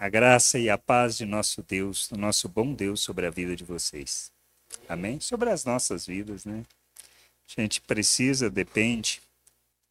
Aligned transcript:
A 0.00 0.08
graça 0.08 0.60
e 0.60 0.70
a 0.70 0.78
paz 0.78 1.16
de 1.16 1.26
nosso 1.26 1.60
Deus, 1.60 2.06
do 2.06 2.16
nosso 2.16 2.48
bom 2.48 2.72
Deus, 2.72 3.00
sobre 3.00 3.26
a 3.26 3.30
vida 3.30 3.56
de 3.56 3.64
vocês. 3.64 4.30
Amém? 4.88 5.18
Sobre 5.18 5.50
as 5.50 5.64
nossas 5.64 6.06
vidas, 6.06 6.44
né? 6.44 6.64
A 7.48 7.60
gente 7.60 7.80
precisa, 7.80 8.48
depende. 8.48 9.20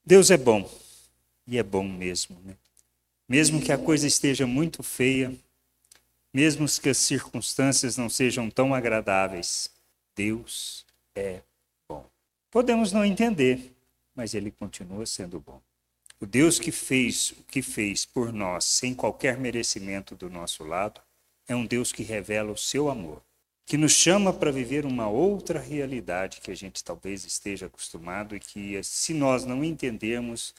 Deus 0.05 0.31
é 0.31 0.37
bom. 0.37 0.71
E 1.45 1.57
é 1.57 1.63
bom 1.63 1.83
mesmo, 1.83 2.39
né? 2.45 2.55
Mesmo 3.27 3.61
que 3.61 3.69
a 3.69 3.77
coisa 3.77 4.07
esteja 4.07 4.47
muito 4.47 4.81
feia, 4.81 5.35
mesmo 6.33 6.65
que 6.81 6.87
as 6.87 6.97
circunstâncias 6.97 7.97
não 7.97 8.07
sejam 8.07 8.49
tão 8.49 8.73
agradáveis, 8.73 9.69
Deus 10.15 10.85
é 11.15 11.41
bom. 11.89 12.05
Podemos 12.49 12.93
não 12.93 13.03
entender, 13.03 13.73
mas 14.15 14.33
ele 14.33 14.51
continua 14.51 15.05
sendo 15.05 15.37
bom. 15.41 15.61
O 16.19 16.25
Deus 16.25 16.57
que 16.57 16.71
fez 16.71 17.31
o 17.31 17.43
que 17.43 17.61
fez 17.61 18.03
por 18.03 18.33
nós 18.33 18.65
sem 18.65 18.95
qualquer 18.95 19.37
merecimento 19.37 20.15
do 20.15 20.31
nosso 20.31 20.63
lado 20.63 20.99
é 21.47 21.55
um 21.55 21.63
Deus 21.63 21.91
que 21.91 22.01
revela 22.01 22.51
o 22.51 22.57
seu 22.57 22.89
amor, 22.89 23.21
que 23.67 23.77
nos 23.77 23.91
chama 23.91 24.33
para 24.33 24.51
viver 24.51 24.83
uma 24.83 25.07
outra 25.07 25.59
realidade 25.59 26.41
que 26.41 26.49
a 26.49 26.55
gente 26.55 26.83
talvez 26.83 27.23
esteja 27.23 27.67
acostumado 27.67 28.35
e 28.35 28.39
que, 28.39 28.81
se 28.83 29.13
nós 29.13 29.45
não 29.45 29.63
entendermos, 29.63 30.55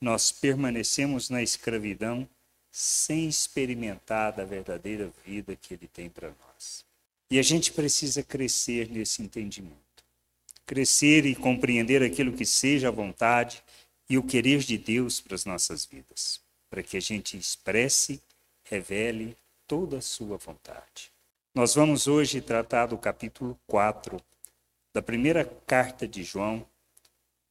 nós 0.00 0.32
permanecemos 0.32 1.28
na 1.28 1.42
escravidão 1.42 2.26
sem 2.70 3.28
experimentar 3.28 4.32
da 4.32 4.46
verdadeira 4.46 5.12
vida 5.26 5.54
que 5.54 5.74
Ele 5.74 5.86
tem 5.86 6.08
para 6.08 6.28
nós. 6.28 6.86
E 7.30 7.38
a 7.38 7.42
gente 7.42 7.70
precisa 7.70 8.22
crescer 8.22 8.88
nesse 8.88 9.22
entendimento. 9.22 9.76
Crescer 10.64 11.26
e 11.26 11.34
compreender 11.34 12.02
aquilo 12.02 12.32
que 12.32 12.46
seja 12.46 12.88
a 12.88 12.90
vontade 12.90 13.62
e 14.08 14.18
o 14.18 14.22
querer 14.22 14.60
de 14.60 14.76
Deus 14.76 15.20
para 15.20 15.34
as 15.34 15.44
nossas 15.44 15.84
vidas, 15.84 16.40
para 16.68 16.82
que 16.82 16.96
a 16.96 17.00
gente 17.00 17.36
expresse, 17.36 18.20
revele 18.64 19.36
toda 19.66 19.98
a 19.98 20.02
sua 20.02 20.36
vontade. 20.36 21.10
Nós 21.54 21.74
vamos 21.74 22.06
hoje 22.06 22.40
tratar 22.40 22.86
do 22.86 22.98
capítulo 22.98 23.58
4 23.66 24.20
da 24.92 25.02
primeira 25.02 25.44
carta 25.66 26.06
de 26.06 26.22
João, 26.22 26.66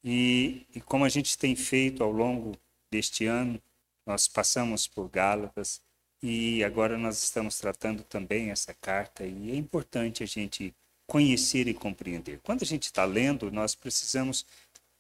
e, 0.04 0.66
e 0.74 0.82
como 0.82 1.06
a 1.06 1.10
gente 1.10 1.38
tem 1.38 1.56
feito 1.56 2.04
ao 2.04 2.12
longo 2.12 2.58
deste 2.90 3.26
ano, 3.26 3.62
nós 4.06 4.28
passamos 4.28 4.88
por 4.88 5.08
Gálatas 5.10 5.82
e 6.22 6.64
agora 6.64 6.98
nós 6.98 7.22
estamos 7.24 7.58
tratando 7.58 8.04
também 8.04 8.50
essa 8.50 8.74
carta 8.74 9.26
e 9.26 9.52
é 9.52 9.56
importante 9.56 10.24
a 10.24 10.26
gente 10.26 10.74
conhecer 11.08 11.68
e 11.68 11.74
compreender. 11.74 12.40
Quando 12.44 12.64
a 12.64 12.66
gente 12.66 12.84
está 12.84 13.06
lendo, 13.06 13.52
nós 13.52 13.76
precisamos 13.76 14.46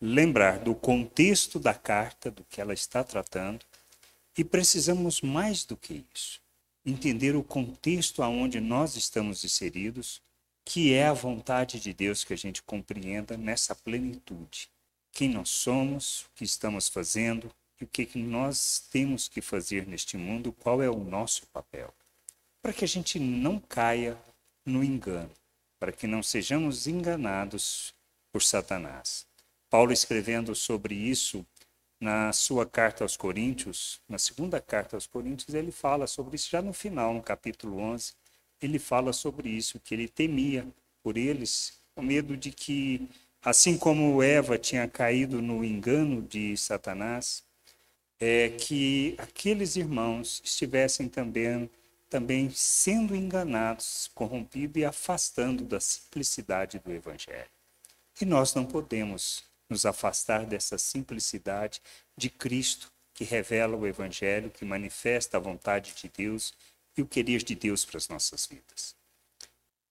lembrar 0.02 0.57
do 0.57 0.73
contexto 0.73 1.59
da 1.59 1.75
carta, 1.75 2.31
do 2.31 2.44
que 2.45 2.59
ela 2.59 2.73
está 2.73 3.03
tratando, 3.03 3.63
e 4.35 4.44
precisamos 4.44 5.21
mais 5.21 5.63
do 5.63 5.77
que 5.77 6.03
isso, 6.13 6.41
entender 6.83 7.35
o 7.35 7.44
contexto 7.44 8.23
aonde 8.23 8.59
nós 8.59 8.95
estamos 8.95 9.44
inseridos, 9.44 10.19
que 10.66 10.94
é 10.94 11.05
a 11.05 11.13
vontade 11.13 11.79
de 11.79 11.94
Deus 11.94 12.23
que 12.23 12.33
a 12.33 12.38
gente 12.38 12.63
compreenda 12.63 13.38
nessa 13.38 13.75
plenitude. 13.75 14.69
Quem 15.11 15.29
nós 15.29 15.49
somos, 15.49 16.22
o 16.22 16.29
que 16.35 16.45
estamos 16.45 16.88
fazendo 16.88 17.53
e 17.79 17.83
o 17.83 17.88
que 17.88 18.17
nós 18.17 18.88
temos 18.89 19.27
que 19.27 19.41
fazer 19.41 19.85
neste 19.85 20.17
mundo, 20.17 20.52
qual 20.53 20.81
é 20.81 20.89
o 20.89 21.03
nosso 21.03 21.45
papel. 21.47 21.94
Para 22.61 22.73
que 22.73 22.85
a 22.85 22.88
gente 22.88 23.19
não 23.19 23.59
caia 23.59 24.17
no 24.66 24.83
engano, 24.83 25.31
para 25.79 25.91
que 25.91 26.07
não 26.07 26.23
sejamos 26.23 26.88
enganados 26.88 27.94
por 28.31 28.41
Satanás. 28.41 29.25
Paulo 29.72 29.94
escrevendo 29.94 30.53
sobre 30.53 30.94
isso 30.94 31.45
na 31.97 32.33
sua 32.33 32.66
carta 32.66 33.05
aos 33.05 33.16
Coríntios, 33.16 34.02
na 34.09 34.17
segunda 34.17 34.59
carta 34.59 34.97
aos 34.97 35.08
Coríntios, 35.08 35.55
ele 35.55 35.72
fala 35.72 36.08
sobre 36.08 36.36
isso 36.36 36.50
já 36.50 36.61
no 36.61 36.73
final, 36.73 37.13
no 37.13 37.23
capítulo 37.23 37.78
11, 37.80 38.11
ele 38.61 38.78
fala 38.78 39.13
sobre 39.13 39.50
isso, 39.50 39.80
que 39.80 39.94
ele 39.94 40.09
temia 40.09 40.67
por 41.02 41.17
eles, 41.17 41.80
com 41.95 42.02
medo 42.02 42.36
de 42.36 42.52
que, 42.52 43.08
assim 43.41 43.78
como 43.78 44.22
Eva 44.22 44.57
tinha 44.57 44.85
caído 44.90 45.41
no 45.41 45.63
engano 45.63 46.22
de 46.22 46.57
Satanás, 46.57 47.41
é, 48.19 48.50
que 48.50 49.16
aqueles 49.17 49.78
irmãos 49.78 50.41
estivessem 50.44 51.07
também, 51.07 51.69
também 52.09 52.50
sendo 52.50 53.16
enganados, 53.16 54.12
corrompidos 54.13 54.81
e 54.81 54.84
afastando 54.84 55.63
da 55.63 55.79
simplicidade 55.79 56.78
do 56.78 56.91
Evangelho. 56.91 57.50
E 58.19 58.25
nós 58.25 58.53
não 58.53 58.66
podemos 58.66 59.50
nos 59.72 59.86
afastar 59.86 60.46
dessa 60.46 60.78
simplicidade 60.78 61.82
de 62.16 62.30
Cristo, 62.30 62.92
que 63.14 63.24
revela 63.24 63.76
o 63.76 63.88
Evangelho, 63.88 64.52
que 64.52 64.66
manifesta 64.66 65.38
a 65.38 65.40
vontade 65.40 65.94
de 65.96 66.09
Deus 66.09 66.54
e 66.96 67.02
o 67.02 67.08
querer 67.08 67.44
de 67.44 67.56
Deus 67.56 67.86
para 67.86 67.98
as 67.98 68.08
nossas 68.08 68.46
vidas. 68.46 68.96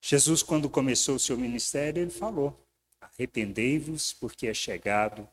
Jesus, 0.01 0.43
quando 0.43 0.69
começou 0.69 1.17
o 1.17 1.21
seu 1.21 1.37
ministério, 1.37 2.03
ele 2.03 2.11
falou: 2.11 2.59
Arrependei-vos, 3.01 4.13
porque 4.13 4.47
é 4.47 4.55
chegado 4.55 5.29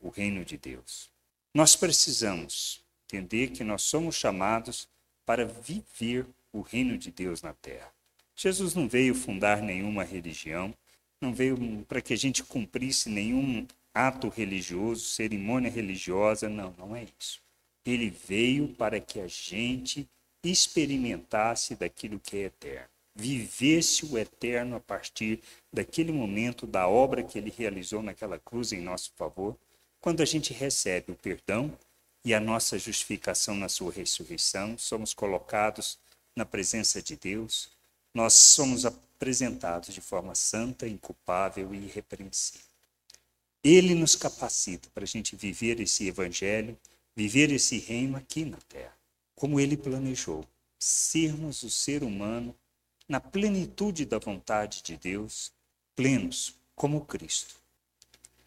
o 0.00 0.08
reino 0.08 0.44
de 0.44 0.56
Deus. 0.56 1.10
Nós 1.52 1.76
precisamos 1.76 2.82
entender 3.04 3.48
que 3.48 3.64
nós 3.64 3.82
somos 3.82 4.16
chamados 4.16 4.88
para 5.24 5.46
viver 5.46 6.26
o 6.52 6.60
reino 6.60 6.98
de 6.98 7.10
Deus 7.10 7.42
na 7.42 7.52
terra. 7.54 7.92
Jesus 8.36 8.74
não 8.74 8.88
veio 8.88 9.14
fundar 9.14 9.62
nenhuma 9.62 10.04
religião, 10.04 10.74
não 11.24 11.32
veio 11.32 11.84
para 11.88 12.02
que 12.02 12.12
a 12.12 12.16
gente 12.16 12.44
cumprisse 12.44 13.08
nenhum 13.08 13.66
ato 13.94 14.28
religioso, 14.28 15.06
cerimônia 15.06 15.70
religiosa, 15.70 16.48
não, 16.48 16.74
não 16.76 16.94
é 16.94 17.06
isso. 17.18 17.40
Ele 17.86 18.10
veio 18.10 18.68
para 18.68 19.00
que 19.00 19.20
a 19.20 19.26
gente 19.26 20.08
experimentasse 20.42 21.74
daquilo 21.74 22.20
que 22.20 22.36
é 22.36 22.40
eterno, 22.44 22.88
vivesse 23.14 24.04
o 24.04 24.18
eterno 24.18 24.76
a 24.76 24.80
partir 24.80 25.40
daquele 25.72 26.12
momento 26.12 26.66
da 26.66 26.86
obra 26.86 27.22
que 27.22 27.38
ele 27.38 27.52
realizou 27.56 28.02
naquela 28.02 28.38
cruz 28.38 28.72
em 28.72 28.80
nosso 28.80 29.12
favor, 29.16 29.56
quando 30.00 30.20
a 30.20 30.26
gente 30.26 30.52
recebe 30.52 31.12
o 31.12 31.16
perdão 31.16 31.72
e 32.24 32.34
a 32.34 32.40
nossa 32.40 32.78
justificação 32.78 33.54
na 33.54 33.68
sua 33.68 33.92
ressurreição, 33.92 34.76
somos 34.76 35.14
colocados 35.14 35.98
na 36.36 36.44
presença 36.44 37.00
de 37.00 37.16
Deus, 37.16 37.70
nós 38.14 38.34
somos 38.34 38.86
apresentados 38.86 39.92
de 39.92 40.00
forma 40.00 40.34
santa, 40.36 40.86
inculpável 40.86 41.74
e 41.74 41.78
irrepreensível. 41.78 42.62
Ele 43.62 43.94
nos 43.94 44.14
capacita 44.14 44.88
para 44.94 45.02
a 45.02 45.06
gente 45.06 45.34
viver 45.34 45.80
esse 45.80 46.06
evangelho, 46.06 46.78
viver 47.16 47.50
esse 47.50 47.78
reino 47.78 48.16
aqui 48.16 48.44
na 48.44 48.58
terra, 48.68 48.94
como 49.34 49.58
ele 49.58 49.76
planejou, 49.76 50.46
sermos 50.78 51.62
o 51.62 51.70
ser 51.70 52.04
humano 52.04 52.54
na 53.08 53.18
plenitude 53.20 54.04
da 54.04 54.18
vontade 54.18 54.82
de 54.82 54.96
Deus, 54.96 55.52
plenos 55.96 56.54
como 56.76 57.04
Cristo. 57.04 57.54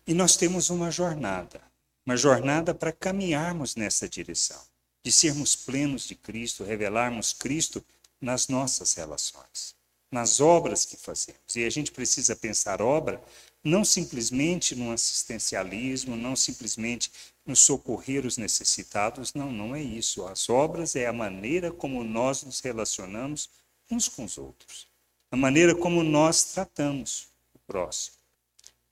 E 0.06 0.14
nós 0.14 0.38
temos 0.38 0.70
uma 0.70 0.90
jornada, 0.90 1.62
uma 2.06 2.16
jornada 2.16 2.74
para 2.74 2.92
caminharmos 2.92 3.76
nessa 3.76 4.08
direção, 4.08 4.62
de 5.04 5.12
sermos 5.12 5.56
plenos 5.56 6.08
de 6.08 6.16
Cristo, 6.16 6.64
revelarmos 6.64 7.34
Cristo 7.34 7.84
nas 8.22 8.48
nossas 8.48 8.94
relações 8.94 9.78
nas 10.12 10.40
obras 10.40 10.86
que 10.86 10.98
fazemos. 10.98 11.56
E 11.56 11.66
a 11.66 11.70
gente 11.70 11.92
precisa 11.92 12.36
pensar 12.36 12.82
obra 12.82 13.22
não 13.64 13.84
simplesmente 13.84 14.76
no 14.76 14.92
assistencialismo, 14.92 16.16
não 16.16 16.36
simplesmente 16.36 17.12
no 17.46 17.56
socorrer 17.56 18.26
os 18.26 18.38
necessitados, 18.38 19.34
não, 19.34 19.52
não 19.52 19.76
é 19.76 19.82
isso. 19.82 20.26
As 20.26 20.50
obras 20.50 20.96
é 20.96 21.06
a 21.06 21.14
maneira 21.14 21.72
como 21.72 22.04
nós 22.04 22.44
nos 22.44 22.60
relacionamos 22.62 23.50
uns 23.92 24.08
com 24.08 24.24
os 24.24 24.38
outros, 24.38 24.88
a 25.32 25.38
maneira 25.38 25.76
como 25.76 26.04
nós 26.04 26.44
tratamos 26.54 27.28
o 27.54 27.60
próximo. 27.60 28.16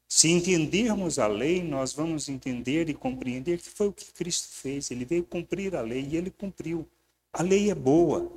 Se 0.08 0.30
entendermos 0.30 1.20
a 1.20 1.28
lei, 1.28 1.64
nós 1.64 1.94
vamos 1.94 2.30
entender 2.30 2.90
e 2.90 2.94
compreender 2.94 3.60
que 3.60 3.70
foi 3.70 3.88
o 3.88 3.94
que 3.94 4.12
Cristo 4.14 4.48
fez. 4.50 4.92
Ele 4.92 5.04
veio 5.04 5.24
cumprir 5.24 5.76
a 5.76 5.82
lei 5.82 6.08
e 6.10 6.16
ele 6.16 6.30
cumpriu. 6.30 6.88
A 7.34 7.42
lei 7.42 7.70
é 7.70 7.76
boa, 7.76 8.32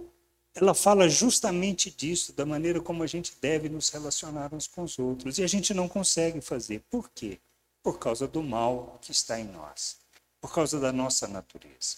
ela 0.60 0.75
fala 0.75 1.09
justamente 1.09 1.89
disso, 1.89 2.33
da 2.33 2.45
maneira 2.45 2.81
como 2.81 3.05
a 3.05 3.07
gente 3.07 3.33
deve 3.41 3.69
nos 3.69 3.91
relacionar 3.91 4.53
uns 4.53 4.66
com 4.66 4.83
os 4.83 4.99
outros. 4.99 5.39
E 5.39 5.45
a 5.45 5.47
gente 5.47 5.72
não 5.72 5.89
consegue 5.89 6.41
fazer. 6.41 6.83
Por 6.91 7.09
quê? 7.10 7.39
Por 7.81 7.99
causa 7.99 8.27
do 8.27 8.43
mal 8.43 8.99
que 9.01 9.13
está 9.13 9.39
em 9.39 9.45
nós, 9.45 9.99
por 10.41 10.53
causa 10.53 10.81
da 10.81 10.93
nossa 10.93 11.28
natureza, 11.28 11.97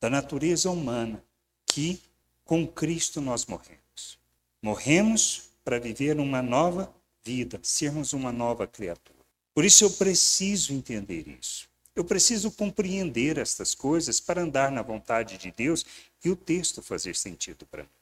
da 0.00 0.10
natureza 0.10 0.70
humana, 0.70 1.22
que 1.66 2.02
com 2.44 2.66
Cristo 2.66 3.20
nós 3.20 3.46
morremos. 3.46 4.18
Morremos 4.60 5.42
para 5.64 5.78
viver 5.78 6.18
uma 6.18 6.42
nova 6.42 6.92
vida, 7.24 7.60
sermos 7.62 8.12
uma 8.12 8.32
nova 8.32 8.66
criatura. 8.66 9.20
Por 9.54 9.64
isso 9.64 9.84
eu 9.84 9.90
preciso 9.92 10.72
entender 10.72 11.28
isso. 11.28 11.68
Eu 11.94 12.04
preciso 12.04 12.50
compreender 12.50 13.38
estas 13.38 13.72
coisas 13.72 14.18
para 14.18 14.42
andar 14.42 14.72
na 14.72 14.82
vontade 14.82 15.38
de 15.38 15.52
Deus 15.52 15.84
e 16.24 16.30
o 16.30 16.34
texto 16.34 16.82
fazer 16.82 17.14
sentido 17.14 17.64
para 17.66 17.84
mim. 17.84 17.99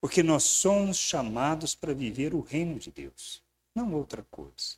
Porque 0.00 0.22
nós 0.22 0.44
somos 0.44 0.96
chamados 0.96 1.74
para 1.74 1.92
viver 1.92 2.34
o 2.34 2.40
reino 2.40 2.78
de 2.78 2.90
Deus, 2.90 3.42
não 3.74 3.94
outra 3.94 4.26
coisa. 4.30 4.76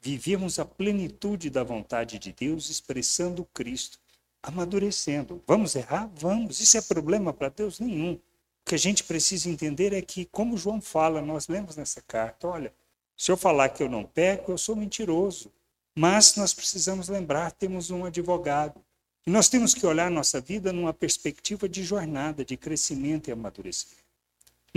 Vivemos 0.00 0.58
a 0.58 0.64
plenitude 0.64 1.50
da 1.50 1.62
vontade 1.62 2.18
de 2.18 2.32
Deus 2.32 2.70
expressando 2.70 3.44
Cristo 3.52 3.98
amadurecendo. 4.46 5.42
Vamos 5.46 5.74
errar? 5.74 6.08
Vamos. 6.14 6.60
Isso 6.60 6.78
é 6.78 6.80
problema 6.80 7.32
para 7.32 7.48
Deus? 7.48 7.80
Nenhum. 7.80 8.12
O 8.14 8.20
que 8.68 8.74
a 8.74 8.78
gente 8.78 9.04
precisa 9.04 9.50
entender 9.50 9.92
é 9.92 10.00
que, 10.00 10.24
como 10.26 10.56
João 10.56 10.80
fala, 10.80 11.20
nós 11.20 11.48
lemos 11.48 11.76
nessa 11.76 12.00
carta: 12.00 12.46
olha, 12.46 12.72
se 13.16 13.30
eu 13.30 13.36
falar 13.36 13.68
que 13.70 13.82
eu 13.82 13.88
não 13.88 14.04
peco, 14.04 14.52
eu 14.52 14.58
sou 14.58 14.76
mentiroso. 14.76 15.52
Mas 15.94 16.36
nós 16.36 16.54
precisamos 16.54 17.08
lembrar: 17.08 17.50
temos 17.52 17.90
um 17.90 18.04
advogado. 18.04 18.80
E 19.26 19.30
nós 19.30 19.48
temos 19.48 19.74
que 19.74 19.84
olhar 19.84 20.08
nossa 20.08 20.40
vida 20.40 20.72
numa 20.72 20.94
perspectiva 20.94 21.68
de 21.68 21.82
jornada, 21.82 22.44
de 22.44 22.56
crescimento 22.56 23.28
e 23.28 23.32
amadurecimento. 23.32 24.05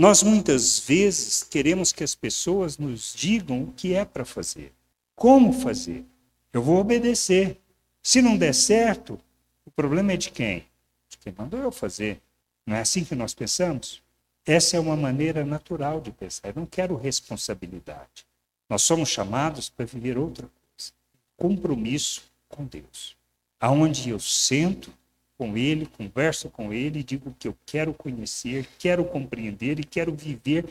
Nós 0.00 0.22
muitas 0.22 0.78
vezes 0.78 1.42
queremos 1.42 1.92
que 1.92 2.02
as 2.02 2.14
pessoas 2.14 2.78
nos 2.78 3.12
digam 3.14 3.64
o 3.64 3.72
que 3.72 3.92
é 3.92 4.02
para 4.02 4.24
fazer, 4.24 4.72
como 5.14 5.52
fazer. 5.52 6.06
Eu 6.54 6.62
vou 6.62 6.78
obedecer. 6.78 7.60
Se 8.02 8.22
não 8.22 8.34
der 8.34 8.54
certo, 8.54 9.20
o 9.62 9.70
problema 9.70 10.12
é 10.12 10.16
de 10.16 10.30
quem? 10.30 10.64
De 11.06 11.18
quem 11.18 11.34
mandou 11.36 11.60
eu 11.60 11.70
fazer. 11.70 12.18
Não 12.64 12.74
é 12.76 12.80
assim 12.80 13.04
que 13.04 13.14
nós 13.14 13.34
pensamos? 13.34 14.02
Essa 14.46 14.78
é 14.78 14.80
uma 14.80 14.96
maneira 14.96 15.44
natural 15.44 16.00
de 16.00 16.10
pensar. 16.12 16.48
Eu 16.48 16.54
não 16.56 16.64
quero 16.64 16.96
responsabilidade. 16.96 18.26
Nós 18.70 18.80
somos 18.80 19.10
chamados 19.10 19.68
para 19.68 19.84
viver 19.84 20.16
outra 20.16 20.46
coisa. 20.46 20.92
Compromisso 21.36 22.22
com 22.48 22.64
Deus. 22.64 23.18
Aonde 23.60 24.08
eu 24.08 24.18
sento 24.18 24.90
com 25.40 25.56
ele, 25.56 25.86
converso 25.86 26.50
com 26.50 26.70
ele, 26.70 27.02
digo 27.02 27.34
que 27.38 27.48
eu 27.48 27.56
quero 27.64 27.94
conhecer, 27.94 28.68
quero 28.78 29.02
compreender 29.06 29.80
e 29.80 29.84
quero 29.84 30.14
viver 30.14 30.66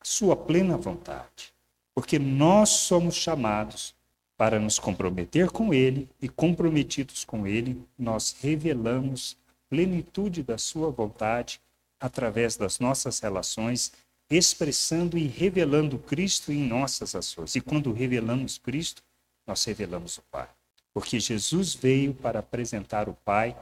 a 0.00 0.04
sua 0.04 0.34
plena 0.34 0.76
vontade. 0.76 1.54
Porque 1.94 2.18
nós 2.18 2.70
somos 2.70 3.14
chamados 3.14 3.94
para 4.36 4.58
nos 4.58 4.80
comprometer 4.80 5.48
com 5.50 5.72
ele 5.72 6.08
e 6.20 6.28
comprometidos 6.28 7.24
com 7.24 7.46
ele, 7.46 7.80
nós 7.96 8.34
revelamos 8.40 9.36
a 9.48 9.52
plenitude 9.70 10.42
da 10.42 10.58
sua 10.58 10.90
vontade 10.90 11.60
através 12.00 12.56
das 12.56 12.80
nossas 12.80 13.20
relações, 13.20 13.92
expressando 14.28 15.16
e 15.16 15.28
revelando 15.28 16.00
Cristo 16.00 16.50
em 16.50 16.66
nossas 16.66 17.14
ações. 17.14 17.54
E 17.54 17.60
quando 17.60 17.92
revelamos 17.92 18.58
Cristo, 18.58 19.04
nós 19.46 19.64
revelamos 19.64 20.18
o 20.18 20.22
Pai. 20.32 20.48
Porque 20.92 21.20
Jesus 21.20 21.74
veio 21.74 22.12
para 22.12 22.40
apresentar 22.40 23.08
o 23.08 23.14
Pai 23.24 23.56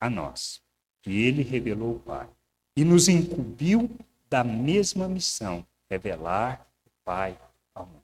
a 0.00 0.08
nós. 0.08 0.60
E 1.06 1.22
ele 1.22 1.42
revelou 1.42 1.96
o 1.96 2.00
Pai. 2.00 2.28
E 2.76 2.84
nos 2.84 3.08
incumbiu 3.08 3.90
da 4.28 4.42
mesma 4.42 5.08
missão, 5.08 5.64
revelar 5.88 6.66
o 6.86 6.90
Pai 7.04 7.38
ao 7.74 7.86
mundo. 7.86 8.02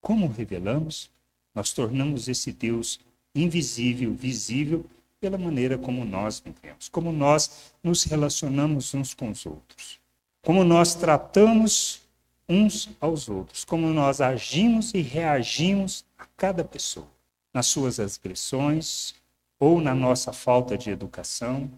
Como 0.00 0.28
revelamos? 0.28 1.10
Nós 1.54 1.72
tornamos 1.72 2.28
esse 2.28 2.52
Deus 2.52 3.00
invisível, 3.34 4.14
visível, 4.14 4.84
pela 5.20 5.36
maneira 5.36 5.76
como 5.76 6.04
nós 6.04 6.40
vivemos, 6.40 6.88
como 6.88 7.12
nós 7.12 7.72
nos 7.82 8.04
relacionamos 8.04 8.94
uns 8.94 9.14
com 9.14 9.30
os 9.30 9.44
outros, 9.44 9.98
como 10.42 10.62
nós 10.62 10.94
tratamos 10.94 12.02
uns 12.48 12.88
aos 13.00 13.28
outros, 13.28 13.64
como 13.64 13.88
nós 13.88 14.20
agimos 14.20 14.94
e 14.94 15.00
reagimos 15.00 16.04
a 16.16 16.24
cada 16.36 16.64
pessoa, 16.64 17.08
nas 17.52 17.66
suas 17.66 17.98
agressões, 17.98 19.14
ou 19.58 19.80
na 19.80 19.94
nossa 19.94 20.32
falta 20.32 20.78
de 20.78 20.90
educação, 20.90 21.70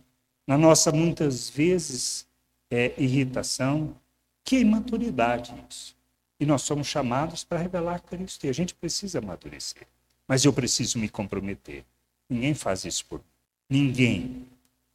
na 0.47 0.59
nossa 0.59 0.93
muitas 0.93 1.49
vezes 1.49 2.27
é, 2.71 2.93
irritação, 2.99 3.97
que 4.45 4.57
é 4.57 4.61
imaturidade 4.61 5.55
isso. 5.69 5.97
E 6.39 6.47
nós 6.47 6.63
somos 6.63 6.87
chamados 6.87 7.45
para 7.45 7.59
revelar 7.59 8.01
Cristo. 8.01 8.47
E 8.47 8.49
a 8.49 8.53
gente 8.53 8.75
precisa 8.75 9.19
amadurecer. 9.19 9.87
Mas 10.27 10.45
eu 10.45 10.53
preciso 10.53 10.99
me 10.99 11.09
comprometer. 11.09 11.85
Ninguém 12.29 12.55
faz 12.55 12.85
isso 12.85 13.05
por 13.07 13.19
mim. 13.19 13.25
Ninguém. 13.69 14.47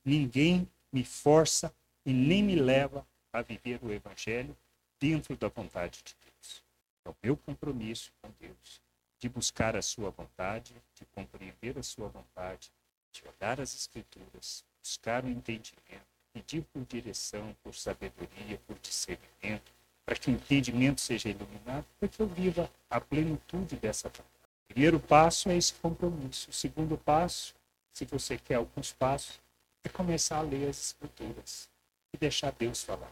Ninguém 0.03 0.67
me 0.91 1.03
força 1.03 1.73
e 2.05 2.13
nem 2.13 2.43
me 2.43 2.55
leva 2.55 3.05
a 3.31 3.41
viver 3.41 3.79
o 3.83 3.91
Evangelho 3.91 4.55
dentro 4.99 5.35
da 5.35 5.47
vontade 5.47 5.99
de 6.03 6.15
Deus. 6.23 6.63
É 7.05 7.09
o 7.09 7.15
meu 7.21 7.37
compromisso 7.37 8.11
com 8.21 8.29
Deus 8.39 8.84
de 9.25 9.29
buscar 9.29 9.75
a 9.75 9.81
sua 9.81 10.11
vontade, 10.11 10.71
de 10.93 11.03
compreender 11.05 11.79
a 11.79 11.81
sua 11.81 12.07
vontade, 12.09 12.71
de 13.11 13.23
olhar 13.27 13.59
as 13.59 13.73
Escrituras, 13.73 14.63
buscar 14.79 15.25
o 15.25 15.27
entendimento, 15.27 16.05
pedir 16.31 16.61
por 16.71 16.85
direção, 16.85 17.55
por 17.63 17.73
sabedoria, 17.73 18.61
por 18.67 18.77
discernimento, 18.77 19.71
para 20.05 20.15
que 20.15 20.29
o 20.29 20.33
entendimento 20.33 21.01
seja 21.01 21.27
iluminado, 21.27 21.87
para 21.99 22.07
que 22.07 22.19
eu 22.19 22.27
viva 22.27 22.69
a 22.87 23.01
plenitude 23.01 23.75
dessa 23.77 24.09
vontade. 24.09 24.29
O 24.69 24.73
primeiro 24.73 24.99
passo 24.99 25.49
é 25.49 25.57
esse 25.57 25.73
compromisso. 25.73 26.51
O 26.51 26.53
segundo 26.53 26.95
passo, 26.95 27.55
se 27.93 28.05
você 28.05 28.37
quer 28.37 28.55
alguns 28.55 28.93
passos, 28.93 29.41
é 29.83 29.89
começar 29.89 30.37
a 30.37 30.41
ler 30.41 30.69
as 30.69 30.77
Escrituras 30.77 31.67
e 32.13 32.17
deixar 32.19 32.51
Deus 32.51 32.83
falar. 32.83 33.11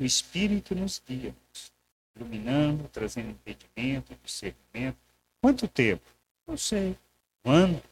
O 0.00 0.02
Espírito 0.02 0.74
nos 0.74 1.00
guia, 1.06 1.32
iluminando, 2.16 2.88
trazendo 2.88 3.30
entendimento, 3.30 4.18
discernimento. 4.24 5.11
Quanto 5.42 5.66
tempo? 5.66 6.04
Não 6.46 6.56
sei. 6.56 6.96
Um 7.44 7.50
ano, 7.50 7.82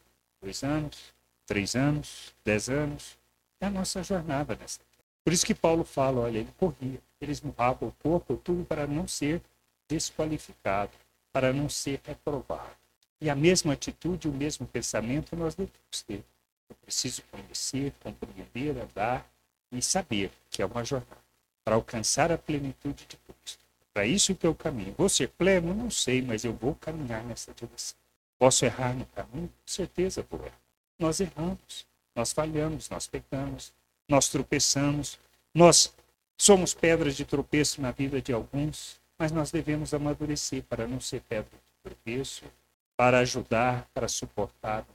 dois 0.41 0.63
anos, 0.63 1.13
três 1.45 1.75
anos, 1.75 2.33
dez 2.45 2.69
anos. 2.69 3.19
É 3.61 3.67
a 3.67 3.71
nossa 3.71 4.05
jornada 4.05 4.55
nessa. 4.55 4.79
Por 5.25 5.33
isso 5.33 5.45
que 5.45 5.55
Paulo 5.55 5.83
fala, 5.83 6.21
olha, 6.21 6.39
ele 6.39 6.53
corria, 6.57 7.01
ele 7.21 7.33
esmurrava 7.33 7.85
o 7.85 7.93
corpo, 8.01 8.37
tudo 8.37 8.65
para 8.65 8.87
não 8.87 9.09
ser 9.09 9.43
desqualificado, 9.89 10.93
para 11.33 11.53
não 11.53 11.69
ser 11.69 12.01
reprovado. 12.05 12.71
E 13.21 13.29
a 13.29 13.35
mesma 13.35 13.73
atitude, 13.73 14.29
o 14.29 14.33
mesmo 14.33 14.65
pensamento 14.67 15.35
nós 15.35 15.57
devemos 15.57 16.03
ter. 16.07 16.25
Eu 16.69 16.77
preciso 16.77 17.23
conhecer, 17.33 17.93
compreender, 18.01 18.79
andar 18.79 19.29
e 19.73 19.83
saber 19.83 20.31
que 20.49 20.63
é 20.63 20.67
uma 20.67 20.85
jornada 20.85 21.21
para 21.65 21.75
alcançar 21.75 22.31
a 22.31 22.39
plenitude 22.39 23.07
de 23.07 23.17
Cristo. 23.17 23.30
Para 23.93 24.07
isso 24.07 24.35
que 24.35 24.47
eu 24.47 24.55
caminho. 24.55 24.95
Vou 24.97 25.09
ser 25.09 25.29
pleno? 25.29 25.75
Não 25.75 25.91
sei, 25.91 26.23
mas 26.23 26.45
eu 26.45 26.53
vou 26.53 26.75
caminhar 26.75 27.25
nessa 27.25 27.53
direção. 27.53 27.99
Posso 28.39 28.65
errar 28.65 28.95
no 28.95 29.05
caminho? 29.07 29.49
Com 29.49 29.67
certeza 29.67 30.25
vou 30.31 30.41
errar. 30.41 30.61
Nós 30.99 31.21
erramos, 31.21 31.87
nós 32.15 32.33
falhamos, 32.33 32.89
nós 32.89 33.07
pecamos, 33.07 33.73
nós 34.09 34.29
tropeçamos, 34.29 35.19
nós 35.55 35.93
somos 36.39 36.73
pedras 36.73 37.17
de 37.17 37.25
tropeço 37.25 37.81
na 37.81 37.91
vida 37.91 38.21
de 38.21 38.33
alguns, 38.33 39.01
mas 39.19 39.33
nós 39.33 39.51
devemos 39.51 39.93
amadurecer 39.93 40.63
para 40.65 40.87
não 40.87 41.01
ser 41.01 41.21
pedra 41.23 41.51
de 41.51 41.83
tropeço, 41.83 42.45
para 42.97 43.19
ajudar, 43.21 43.89
para 43.93 44.09
suportar. 44.09 44.87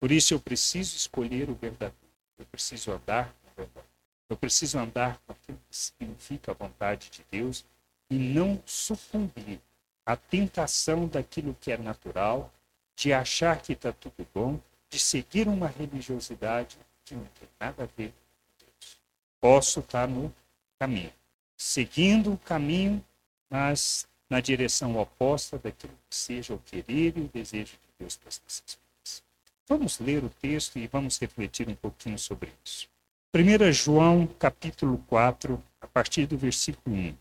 Por 0.00 0.10
isso 0.10 0.34
eu 0.34 0.40
preciso 0.40 0.96
escolher 0.96 1.48
o 1.50 1.54
verdadeiro, 1.54 1.94
eu 2.38 2.46
preciso 2.46 2.92
andar 2.92 3.26
com 3.26 3.50
o 3.50 3.54
verdadeiro, 3.56 3.88
eu 4.28 4.36
preciso 4.36 4.78
andar 4.78 5.20
com 5.26 5.32
aquilo 5.32 5.58
que 5.68 5.76
significa 5.76 6.52
a 6.52 6.54
vontade 6.54 7.10
de 7.10 7.24
Deus 7.30 7.64
e 8.10 8.18
não 8.18 8.62
sucumbir 8.64 9.60
à 10.04 10.16
tentação 10.16 11.06
daquilo 11.06 11.56
que 11.60 11.70
é 11.70 11.76
natural, 11.76 12.52
de 12.96 13.12
achar 13.12 13.60
que 13.60 13.74
está 13.74 13.92
tudo 13.92 14.26
bom, 14.34 14.60
de 14.90 14.98
seguir 14.98 15.46
uma 15.46 15.68
religiosidade 15.68 16.78
que 17.04 17.14
não 17.14 17.24
tem 17.38 17.48
nada 17.60 17.84
a 17.84 17.86
ver 17.86 18.08
com 18.08 18.64
Deus. 18.64 18.98
Posso 19.40 19.80
estar 19.80 20.08
no 20.08 20.34
caminho, 20.78 21.12
seguindo 21.56 22.32
o 22.32 22.38
caminho, 22.38 23.04
mas 23.50 24.08
na 24.28 24.40
direção 24.40 24.96
oposta 24.96 25.58
daquilo 25.58 25.92
que 26.08 26.16
seja 26.16 26.54
o 26.54 26.58
querer 26.58 27.16
e 27.16 27.20
o 27.20 27.28
desejo 27.28 27.72
de 27.72 27.78
Deus 27.98 28.16
para 28.16 28.28
as 28.28 28.40
nossas 28.42 28.78
vidas. 28.78 29.22
Vamos 29.66 29.98
ler 29.98 30.24
o 30.24 30.30
texto 30.30 30.78
e 30.78 30.86
vamos 30.86 31.18
refletir 31.18 31.68
um 31.68 31.74
pouquinho 31.74 32.18
sobre 32.18 32.52
isso. 32.64 32.88
1 33.34 33.72
João, 33.72 34.26
capítulo 34.26 34.98
4, 35.06 35.62
a 35.80 35.86
partir 35.86 36.26
do 36.26 36.36
versículo 36.36 36.96
1. 36.96 37.14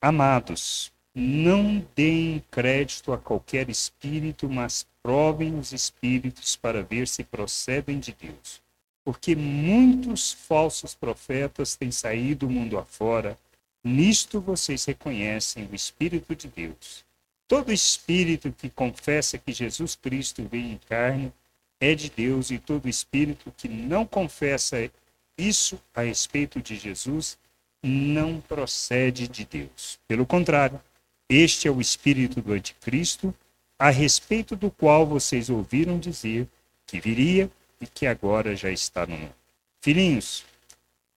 Amados, 0.00 0.92
não 1.12 1.84
deem 1.96 2.44
crédito 2.52 3.12
a 3.12 3.18
qualquer 3.18 3.68
espírito, 3.68 4.48
mas 4.48 4.86
provem 5.02 5.58
os 5.58 5.72
espíritos 5.72 6.54
para 6.54 6.84
ver 6.84 7.08
se 7.08 7.24
procedem 7.24 7.98
de 7.98 8.12
Deus. 8.12 8.62
Porque 9.04 9.34
muitos 9.34 10.32
falsos 10.32 10.94
profetas 10.94 11.74
têm 11.74 11.90
saído 11.90 12.48
mundo 12.48 12.78
afora. 12.78 13.36
Nisto 13.82 14.40
vocês 14.40 14.84
reconhecem 14.84 15.66
o 15.66 15.74
Espírito 15.74 16.36
de 16.36 16.46
Deus. 16.46 17.04
Todo 17.48 17.72
espírito 17.72 18.52
que 18.52 18.68
confessa 18.68 19.38
que 19.38 19.52
Jesus 19.52 19.96
Cristo 19.96 20.46
veio 20.48 20.66
em 20.66 20.80
carne 20.88 21.32
é 21.80 21.94
de 21.94 22.10
Deus, 22.10 22.50
e 22.50 22.58
todo 22.58 22.88
espírito 22.88 23.52
que 23.56 23.66
não 23.66 24.04
confessa 24.04 24.90
isso 25.36 25.80
a 25.94 26.02
respeito 26.02 26.60
de 26.60 26.76
Jesus 26.76 27.38
não 27.82 28.40
procede 28.40 29.28
de 29.28 29.44
Deus. 29.44 29.98
Pelo 30.06 30.26
contrário, 30.26 30.80
este 31.28 31.68
é 31.68 31.70
o 31.70 31.80
espírito 31.80 32.40
do 32.40 32.52
anticristo, 32.52 33.34
a 33.78 33.90
respeito 33.90 34.56
do 34.56 34.70
qual 34.70 35.06
vocês 35.06 35.48
ouviram 35.50 35.98
dizer 35.98 36.48
que 36.86 37.00
viria 37.00 37.50
e 37.80 37.86
que 37.86 38.06
agora 38.06 38.56
já 38.56 38.70
está 38.70 39.06
no 39.06 39.16
mundo. 39.16 39.34
Filhinhos, 39.80 40.44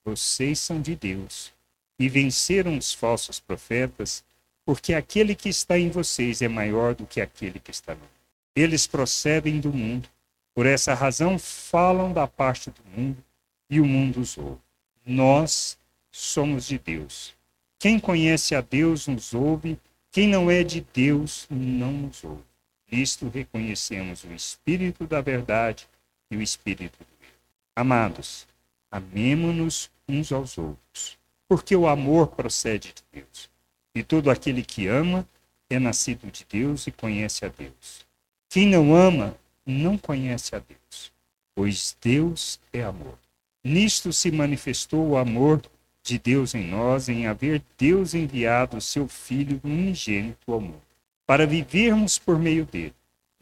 vocês 0.05 0.59
são 0.59 0.81
de 0.81 0.95
Deus 0.95 1.51
e 1.97 2.07
venceram 2.09 2.77
os 2.77 2.93
falsos 2.93 3.39
profetas, 3.39 4.23
porque 4.65 4.93
aquele 4.93 5.33
que 5.35 5.49
está 5.49 5.77
em 5.77 5.89
vocês 5.89 6.41
é 6.41 6.47
maior 6.47 6.93
do 6.93 7.05
que 7.05 7.21
aquele 7.21 7.59
que 7.59 7.71
está 7.71 7.93
no 7.93 8.01
mundo. 8.01 8.11
Eles 8.55 8.85
procedem 8.85 9.59
do 9.59 9.71
mundo 9.71 10.09
Por 10.53 10.65
essa 10.65 10.93
razão 10.93 11.39
falam 11.39 12.11
da 12.11 12.27
parte 12.27 12.69
do 12.69 12.81
mundo 12.95 13.23
e 13.69 13.79
o 13.79 13.85
mundo 13.85 14.19
os 14.19 14.37
ouve. 14.37 14.59
Nós 15.05 15.77
somos 16.11 16.67
de 16.67 16.77
Deus. 16.77 17.33
Quem 17.79 17.99
conhece 17.99 18.53
a 18.53 18.61
Deus 18.61 19.07
nos 19.07 19.33
ouve, 19.33 19.79
quem 20.11 20.27
não 20.27 20.51
é 20.51 20.63
de 20.63 20.85
Deus 20.93 21.47
não 21.49 21.91
nos 21.91 22.23
ouve. 22.23 22.43
Nisto 22.91 23.29
reconhecemos 23.29 24.23
o 24.23 24.33
Espírito 24.33 25.07
da 25.07 25.21
verdade 25.21 25.87
e 26.29 26.35
o 26.35 26.41
Espírito 26.41 26.97
do 26.99 27.25
erro. 27.25 27.33
Amados, 27.75 28.45
amemo-nos 28.91 29.89
uns 30.07 30.31
aos 30.31 30.57
outros, 30.57 31.17
porque 31.47 31.75
o 31.75 31.87
amor 31.87 32.27
procede 32.27 32.93
de 32.93 33.21
Deus. 33.21 33.49
E 33.95 34.03
todo 34.03 34.29
aquele 34.29 34.63
que 34.63 34.87
ama 34.87 35.27
é 35.69 35.79
nascido 35.79 36.29
de 36.29 36.45
Deus 36.49 36.85
e 36.87 36.91
conhece 36.91 37.45
a 37.45 37.47
Deus. 37.47 38.05
Quem 38.49 38.67
não 38.67 38.93
ama 38.93 39.37
não 39.65 39.97
conhece 39.97 40.53
a 40.55 40.59
Deus, 40.59 41.11
pois 41.55 41.95
Deus 42.01 42.59
é 42.73 42.83
amor. 42.83 43.17
Nisto 43.63 44.11
se 44.11 44.31
manifestou 44.31 45.09
o 45.09 45.17
amor 45.17 45.61
de 46.03 46.17
Deus 46.17 46.55
em 46.55 46.65
nós, 46.67 47.09
em 47.09 47.27
haver 47.27 47.61
Deus 47.77 48.13
enviado 48.13 48.77
o 48.77 48.81
seu 48.81 49.07
Filho 49.07 49.59
unigênito 49.63 50.51
ao 50.51 50.59
mundo, 50.59 50.81
para 51.25 51.45
vivermos 51.45 52.17
por 52.17 52.39
meio 52.39 52.65
dele. 52.65 52.95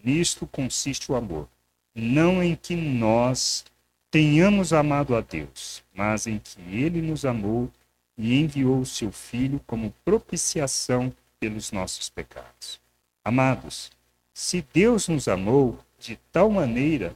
Nisto 0.04 0.48
consiste 0.48 1.12
o 1.12 1.16
amor, 1.16 1.48
não 1.94 2.44
em 2.44 2.56
que 2.56 2.76
nós 2.76 3.66
tenhamos 4.12 4.74
amado 4.74 5.16
a 5.16 5.22
Deus, 5.22 5.84
mas 5.94 6.28
em 6.28 6.40
que 6.40 6.60
ele 6.72 7.02
nos 7.02 7.26
amou 7.26 7.72
e 8.18 8.40
enviou 8.40 8.80
o 8.80 8.86
seu 8.86 9.12
Filho 9.12 9.62
como 9.66 9.94
propiciação 10.04 11.14
pelos 11.40 11.72
nossos 11.72 12.10
pecados. 12.10 12.80
Amados, 13.24 13.92
se 14.34 14.66
Deus 14.74 15.08
nos 15.08 15.28
amou 15.28 15.80
de 15.98 16.18
tal 16.32 16.50
maneira, 16.50 17.16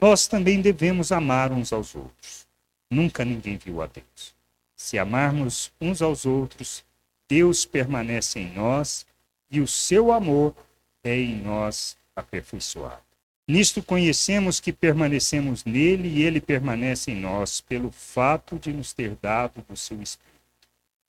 nós 0.00 0.26
também 0.26 0.60
devemos 0.60 1.12
amar 1.12 1.52
uns 1.52 1.72
aos 1.72 1.94
outros. 1.94 2.46
Nunca 2.90 3.24
ninguém 3.24 3.56
viu 3.56 3.80
a 3.82 3.86
Deus. 3.86 4.34
Se 4.82 4.98
amarmos 4.98 5.70
uns 5.80 6.02
aos 6.02 6.26
outros, 6.26 6.84
Deus 7.28 7.64
permanece 7.64 8.40
em 8.40 8.52
nós 8.52 9.06
e 9.48 9.60
o 9.60 9.66
seu 9.66 10.10
amor 10.10 10.56
é 11.04 11.16
em 11.16 11.40
nós 11.40 11.96
aperfeiçoado. 12.16 13.00
Nisto 13.46 13.80
conhecemos 13.80 14.58
que 14.58 14.72
permanecemos 14.72 15.64
nele 15.64 16.08
e 16.08 16.24
ele 16.24 16.40
permanece 16.40 17.12
em 17.12 17.20
nós, 17.20 17.60
pelo 17.60 17.92
fato 17.92 18.58
de 18.58 18.72
nos 18.72 18.92
ter 18.92 19.14
dado 19.22 19.64
do 19.68 19.76
seu 19.76 20.02
Espírito. 20.02 20.34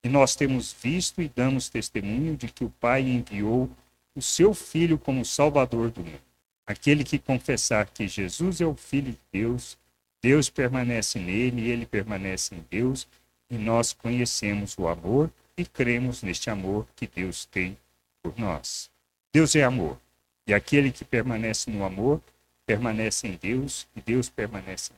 E 0.04 0.08
nós 0.08 0.36
temos 0.36 0.72
visto 0.72 1.20
e 1.20 1.28
damos 1.28 1.68
testemunho 1.68 2.38
de 2.38 2.50
que 2.50 2.64
o 2.64 2.70
Pai 2.80 3.02
enviou 3.02 3.68
o 4.14 4.22
seu 4.22 4.54
Filho 4.54 5.00
como 5.00 5.26
Salvador 5.26 5.90
do 5.90 6.02
mundo. 6.02 6.22
Aquele 6.64 7.04
que 7.04 7.18
confessar 7.18 7.88
que 7.88 8.08
Jesus 8.08 8.62
é 8.62 8.68
o 8.68 8.76
Filho 8.76 9.14
de 9.14 9.20
Deus, 9.32 9.76
Deus 10.22 10.48
permanece 10.48 11.18
nele 11.18 11.64
e 11.64 11.72
ele 11.72 11.88
permanece 11.88 12.54
em 12.54 12.64
Deus 12.70 13.08
e 13.54 13.58
nós 13.60 13.94
conhecemos 13.94 14.76
o 14.80 14.88
amor 14.88 15.30
e 15.56 15.64
cremos 15.64 16.24
neste 16.24 16.50
amor 16.50 16.88
que 16.96 17.06
Deus 17.06 17.46
tem 17.46 17.78
por 18.24 18.34
nós. 18.36 18.90
Deus 19.32 19.56
é 19.56 19.62
amor, 19.62 20.00
e 20.48 20.56
aquele 20.56 20.92
que 20.92 21.06
permanece 21.06 21.70
no 21.70 21.84
amor 21.86 22.20
permanece 22.66 23.28
em 23.28 23.38
Deus 23.40 23.88
e 23.96 24.02
Deus 24.02 24.28
permanece 24.28 24.92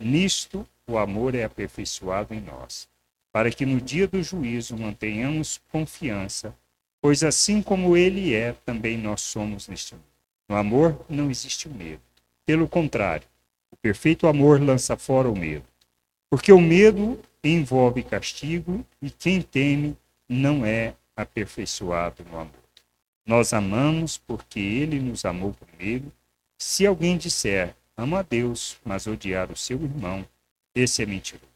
nele. 0.00 0.12
Nisto 0.12 0.66
o 0.84 0.98
amor 0.98 1.36
é 1.36 1.44
aperfeiçoado 1.44 2.34
em 2.34 2.40
nós, 2.40 2.88
para 3.30 3.52
que 3.52 3.64
no 3.64 3.80
dia 3.80 4.08
do 4.08 4.20
juízo 4.20 4.76
mantenhamos 4.76 5.60
confiança, 5.70 6.52
pois 7.00 7.22
assim 7.22 7.62
como 7.62 7.96
ele 7.96 8.34
é, 8.34 8.52
também 8.64 8.98
nós 8.98 9.20
somos 9.20 9.68
neste 9.68 9.94
mundo. 9.94 10.04
No 10.48 10.56
amor 10.56 11.06
não 11.08 11.30
existe 11.30 11.68
o 11.68 11.72
medo. 11.72 12.02
Pelo 12.44 12.66
contrário, 12.66 13.28
o 13.70 13.76
perfeito 13.76 14.26
amor 14.26 14.60
lança 14.60 14.96
fora 14.96 15.30
o 15.30 15.38
medo, 15.38 15.64
porque 16.28 16.52
o 16.52 16.60
medo 16.60 17.20
envolve 17.42 18.02
castigo 18.02 18.84
e 19.00 19.10
quem 19.10 19.40
teme 19.40 19.96
não 20.28 20.64
é 20.64 20.94
aperfeiçoado 21.16 22.24
no 22.24 22.38
amor. 22.38 22.54
Nós 23.26 23.52
amamos 23.52 24.18
porque 24.18 24.60
ele 24.60 25.00
nos 25.00 25.24
amou 25.24 25.54
primeiro. 25.54 26.12
Se 26.58 26.86
alguém 26.86 27.16
disser, 27.16 27.74
amo 27.96 28.16
a 28.16 28.22
Deus, 28.22 28.78
mas 28.84 29.06
odiar 29.06 29.50
o 29.50 29.56
seu 29.56 29.82
irmão, 29.82 30.26
esse 30.74 31.02
é 31.02 31.06
mentiroso. 31.06 31.46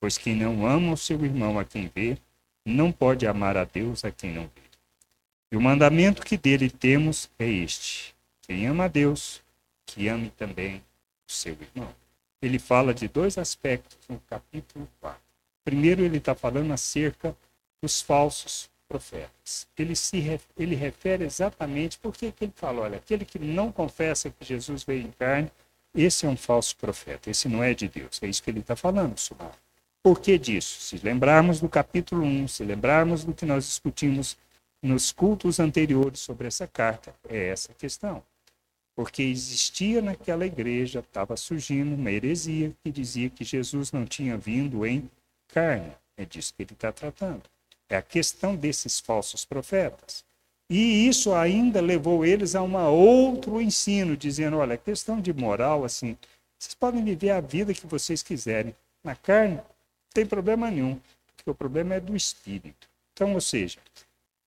Pois 0.00 0.18
quem 0.18 0.34
não 0.34 0.66
ama 0.66 0.92
o 0.92 0.96
seu 0.96 1.24
irmão 1.24 1.58
a 1.58 1.64
quem 1.64 1.90
vê, 1.94 2.18
não 2.64 2.92
pode 2.92 3.26
amar 3.26 3.56
a 3.56 3.64
Deus 3.64 4.04
a 4.04 4.10
quem 4.10 4.32
não 4.32 4.44
vê. 4.44 4.62
E 5.52 5.56
o 5.56 5.60
mandamento 5.60 6.22
que 6.22 6.36
dele 6.36 6.68
temos 6.68 7.30
é 7.38 7.48
este: 7.48 8.14
quem 8.42 8.66
ama 8.66 8.84
a 8.84 8.88
Deus, 8.88 9.42
que 9.86 10.08
ame 10.08 10.30
também 10.30 10.82
o 11.28 11.32
seu 11.32 11.54
irmão 11.54 12.05
ele 12.40 12.58
fala 12.58 12.92
de 12.92 13.08
dois 13.08 13.38
aspectos 13.38 13.98
no 14.08 14.20
capítulo 14.28 14.88
4. 15.00 15.20
Primeiro, 15.64 16.02
ele 16.02 16.18
está 16.18 16.34
falando 16.34 16.72
acerca 16.72 17.36
dos 17.82 18.00
falsos 18.00 18.70
profetas. 18.88 19.66
Ele 19.76 19.96
se 19.96 20.40
ele 20.56 20.74
refere 20.74 21.24
exatamente 21.24 21.98
porque 21.98 22.30
que 22.30 22.44
ele 22.44 22.52
fala, 22.54 22.82
olha, 22.82 22.98
aquele 22.98 23.24
que 23.24 23.38
não 23.38 23.72
confessa 23.72 24.30
que 24.30 24.44
Jesus 24.44 24.84
veio 24.84 25.06
em 25.06 25.10
carne, 25.10 25.50
esse 25.94 26.26
é 26.26 26.28
um 26.28 26.36
falso 26.36 26.76
profeta, 26.76 27.30
esse 27.30 27.48
não 27.48 27.62
é 27.62 27.74
de 27.74 27.88
Deus. 27.88 28.22
É 28.22 28.26
isso 28.26 28.42
que 28.42 28.50
ele 28.50 28.60
está 28.60 28.76
falando, 28.76 29.18
Sumar. 29.18 29.56
Por 30.02 30.20
que 30.20 30.38
disso? 30.38 30.80
Se 30.80 30.98
lembrarmos 31.04 31.58
do 31.58 31.68
capítulo 31.68 32.22
1, 32.22 32.48
se 32.48 32.64
lembrarmos 32.64 33.24
do 33.24 33.34
que 33.34 33.44
nós 33.44 33.64
discutimos 33.64 34.36
nos 34.80 35.10
cultos 35.10 35.58
anteriores 35.58 36.20
sobre 36.20 36.46
essa 36.46 36.66
carta, 36.66 37.12
é 37.28 37.48
essa 37.48 37.74
questão 37.74 38.22
porque 38.96 39.22
existia 39.22 40.00
naquela 40.00 40.46
igreja, 40.46 41.00
estava 41.00 41.36
surgindo 41.36 41.94
uma 41.94 42.10
heresia 42.10 42.72
que 42.82 42.90
dizia 42.90 43.28
que 43.28 43.44
Jesus 43.44 43.92
não 43.92 44.06
tinha 44.06 44.38
vindo 44.38 44.86
em 44.86 45.08
carne. 45.48 45.92
É 46.16 46.24
disso 46.24 46.54
que 46.56 46.62
ele 46.62 46.72
está 46.72 46.90
tratando. 46.90 47.42
É 47.90 47.96
a 47.96 48.02
questão 48.02 48.56
desses 48.56 48.98
falsos 48.98 49.44
profetas. 49.44 50.24
E 50.68 51.06
isso 51.06 51.34
ainda 51.34 51.80
levou 51.80 52.24
eles 52.24 52.54
a 52.56 52.62
um 52.62 52.74
outro 52.86 53.60
ensino, 53.60 54.16
dizendo: 54.16 54.56
olha, 54.56 54.78
questão 54.78 55.20
de 55.20 55.32
moral, 55.32 55.84
assim, 55.84 56.16
vocês 56.58 56.74
podem 56.74 57.04
viver 57.04 57.30
a 57.30 57.40
vida 57.40 57.74
que 57.74 57.86
vocês 57.86 58.22
quiserem. 58.22 58.74
Na 59.04 59.14
carne, 59.14 59.56
não 59.56 59.64
tem 60.12 60.24
problema 60.24 60.70
nenhum, 60.70 60.98
porque 61.26 61.48
o 61.48 61.54
problema 61.54 61.94
é 61.94 62.00
do 62.00 62.16
espírito. 62.16 62.88
Então, 63.12 63.34
ou 63.34 63.40
seja, 63.40 63.78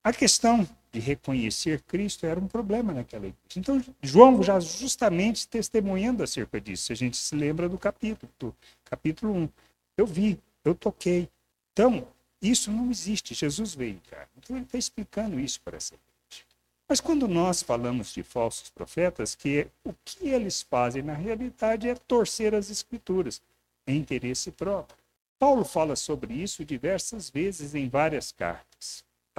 a 0.04 0.12
questão 0.12 0.68
de 0.92 0.98
reconhecer 0.98 1.80
Cristo 1.82 2.26
era 2.26 2.40
um 2.40 2.48
problema 2.48 2.92
naquela 2.92 3.26
igreja. 3.26 3.56
Então, 3.56 3.82
João 4.02 4.42
já 4.42 4.58
justamente 4.58 5.46
testemunhando 5.46 6.22
acerca 6.22 6.60
disso, 6.60 6.86
se 6.86 6.92
a 6.92 6.96
gente 6.96 7.16
se 7.16 7.34
lembra 7.36 7.68
do 7.68 7.78
capítulo, 7.78 8.30
do 8.38 8.54
capítulo 8.84 9.32
1. 9.34 9.48
Eu 9.96 10.06
vi, 10.06 10.38
eu 10.64 10.74
toquei. 10.74 11.28
Então, 11.72 12.06
isso 12.42 12.70
não 12.72 12.90
existe. 12.90 13.34
Jesus 13.34 13.74
veio, 13.74 14.00
cara. 14.10 14.28
Então, 14.38 14.56
ele 14.56 14.64
está 14.64 14.78
explicando 14.78 15.38
isso 15.38 15.60
para 15.60 15.76
essa 15.76 15.94
igreja. 15.94 16.44
Mas 16.88 17.00
quando 17.00 17.28
nós 17.28 17.62
falamos 17.62 18.12
de 18.12 18.24
falsos 18.24 18.68
profetas, 18.70 19.36
que 19.36 19.68
o 19.84 19.94
que 20.04 20.28
eles 20.28 20.62
fazem 20.62 21.02
na 21.02 21.14
realidade 21.14 21.88
é 21.88 21.94
torcer 21.94 22.52
as 22.52 22.68
escrituras 22.68 23.40
em 23.86 23.96
interesse 23.96 24.50
próprio. 24.50 24.98
Paulo 25.38 25.64
fala 25.64 25.94
sobre 25.94 26.34
isso 26.34 26.64
diversas 26.64 27.30
vezes 27.30 27.74
em 27.74 27.88
várias 27.88 28.32
cartas 28.32 28.69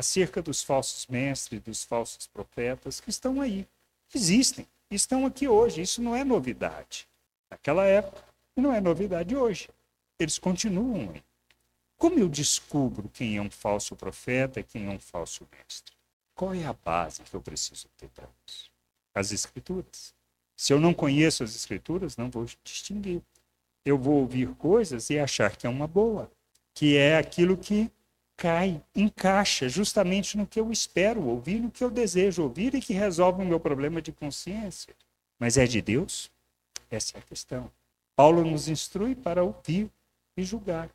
acerca 0.01 0.41
dos 0.41 0.63
falsos 0.63 1.05
mestres, 1.05 1.62
dos 1.62 1.84
falsos 1.84 2.25
profetas 2.25 3.00
que 3.00 3.12
estão 3.12 3.39
aí. 3.39 3.67
Existem, 4.13 4.67
estão 4.89 5.27
aqui 5.27 5.48
hoje. 5.48 5.81
Isso 5.81 6.01
não 6.01 6.15
é 6.15 6.24
novidade. 6.24 7.08
Naquela 7.50 7.86
época, 7.86 8.24
não 8.55 8.74
é 8.74 8.81
novidade 8.81 9.36
hoje. 9.36 9.70
Eles 10.20 10.39
continuam 10.39 11.12
aí. 11.13 11.24
Como 11.98 12.17
eu 12.17 12.27
descubro 12.27 13.08
quem 13.10 13.38
é 13.38 13.41
um 13.41 13.51
falso 13.51 13.96
profeta 13.96 14.60
e 14.60 14.63
quem 14.63 14.88
é 14.88 14.89
um 14.89 15.00
falso 15.00 15.48
mestre? 15.51 15.93
Qual 16.34 16.51
é 16.55 16.65
a 16.65 16.74
base 16.74 17.22
que 17.22 17.36
eu 17.36 17.41
preciso 17.41 17.88
ter 17.96 18.10
para 18.10 18.27
isso? 18.48 18.72
As 19.13 19.31
Escrituras. 19.31 20.15
Se 20.55 20.74
eu 20.74 20.79
não 20.79 20.96
conheço 20.96 21.43
as 21.43 21.55
Escrituras, 21.55 22.17
não 22.17 22.27
vou 22.27 22.48
distinguir. 22.63 23.22
Eu 23.86 24.00
vou 24.00 24.22
ouvir 24.22 24.50
coisas 24.55 25.12
e 25.12 25.20
achar 25.20 25.55
que 25.55 25.67
é 25.67 25.70
uma 25.70 25.88
boa, 25.88 26.31
que 26.74 26.98
é 26.98 27.17
aquilo 27.17 27.55
que 27.55 27.91
cai, 28.41 28.81
encaixa 28.95 29.69
justamente 29.69 30.36
no 30.36 30.48
que 30.48 30.60
eu 30.60 30.71
espero 30.71 31.21
ouvir, 31.21 31.60
no 31.60 31.69
que 31.69 31.83
eu 31.83 31.91
desejo 31.91 32.41
ouvir 32.41 32.74
e 32.74 32.81
que 32.81 32.91
resolve 32.91 33.43
o 33.43 33.45
meu 33.45 33.60
problema 33.60 34.01
de 34.01 34.12
consciência. 34.12 34.95
Mas 35.38 35.57
é 35.57 35.67
de 35.67 35.79
Deus? 35.79 36.31
Essa 36.89 37.17
é 37.17 37.19
a 37.19 37.24
questão. 37.24 37.71
Paulo 38.15 38.43
nos 38.43 38.67
instrui 38.67 39.13
para 39.13 39.43
ouvir 39.43 39.91
e 40.36 40.43
julgar. 40.43 40.89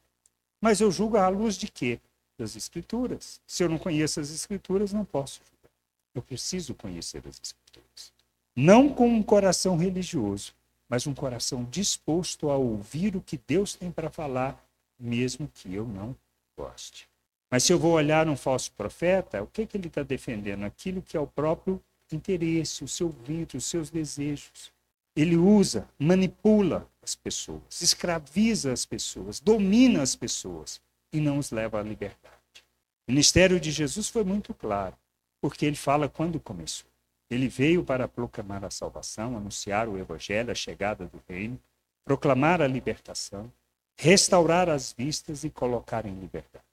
Mas 0.60 0.80
eu 0.80 0.90
julgo 0.90 1.18
à 1.18 1.28
luz 1.28 1.56
de 1.56 1.68
quê? 1.68 2.00
Das 2.36 2.56
Escrituras. 2.56 3.40
Se 3.46 3.62
eu 3.62 3.68
não 3.68 3.78
conheço 3.78 4.18
as 4.18 4.32
Escrituras, 4.32 4.92
não 4.92 5.04
posso 5.04 5.40
julgar. 5.44 5.72
Eu 6.16 6.22
preciso 6.22 6.74
conhecer 6.74 7.22
as 7.28 7.40
Escrituras. 7.40 8.12
Não 8.56 8.92
com 8.92 9.08
um 9.08 9.22
coração 9.22 9.76
religioso, 9.76 10.52
mas 10.88 11.06
um 11.06 11.14
coração 11.14 11.62
disposto 11.70 12.50
a 12.50 12.56
ouvir 12.56 13.14
o 13.14 13.20
que 13.20 13.38
Deus 13.46 13.76
tem 13.76 13.92
para 13.92 14.10
falar, 14.10 14.60
mesmo 14.98 15.48
que 15.54 15.72
eu 15.72 15.86
não 15.86 16.16
goste. 16.56 17.08
Mas 17.56 17.62
se 17.62 17.72
eu 17.72 17.78
vou 17.78 17.92
olhar 17.92 18.28
um 18.28 18.36
falso 18.36 18.70
profeta, 18.72 19.42
o 19.42 19.46
que, 19.46 19.64
que 19.64 19.78
ele 19.78 19.86
está 19.86 20.02
defendendo? 20.02 20.64
Aquilo 20.64 21.00
que 21.00 21.16
é 21.16 21.20
o 21.20 21.26
próprio 21.26 21.82
interesse, 22.12 22.84
o 22.84 22.88
seu 22.88 23.08
vício, 23.08 23.56
os 23.56 23.64
seus 23.64 23.88
desejos. 23.88 24.70
ele 25.16 25.38
usa, 25.38 25.88
manipula 25.98 26.86
as 27.02 27.14
pessoas, 27.14 27.80
escraviza 27.80 28.74
as 28.74 28.84
pessoas, 28.84 29.40
domina 29.40 30.02
as 30.02 30.14
pessoas 30.14 30.82
e 31.10 31.18
não 31.18 31.38
os 31.38 31.50
leva 31.50 31.80
à 31.80 31.82
liberdade. 31.82 32.62
O 33.08 33.12
ministério 33.12 33.58
de 33.58 33.70
Jesus 33.70 34.10
foi 34.10 34.22
muito 34.22 34.52
claro, 34.52 34.94
porque 35.40 35.64
ele 35.64 35.76
fala 35.76 36.10
quando 36.10 36.38
começou. 36.38 36.90
Ele 37.30 37.48
veio 37.48 37.82
para 37.82 38.06
proclamar 38.06 38.66
a 38.66 38.70
salvação, 38.70 39.34
anunciar 39.34 39.88
o 39.88 39.96
evangelho, 39.96 40.50
a 40.50 40.54
chegada 40.54 41.06
do 41.06 41.22
reino, 41.26 41.58
proclamar 42.04 42.60
a 42.60 42.66
libertação, 42.66 43.50
restaurar 43.96 44.68
as 44.68 44.92
vistas 44.92 45.42
e 45.42 45.48
colocar 45.48 46.04
em 46.04 46.20
liberdade. 46.20 46.65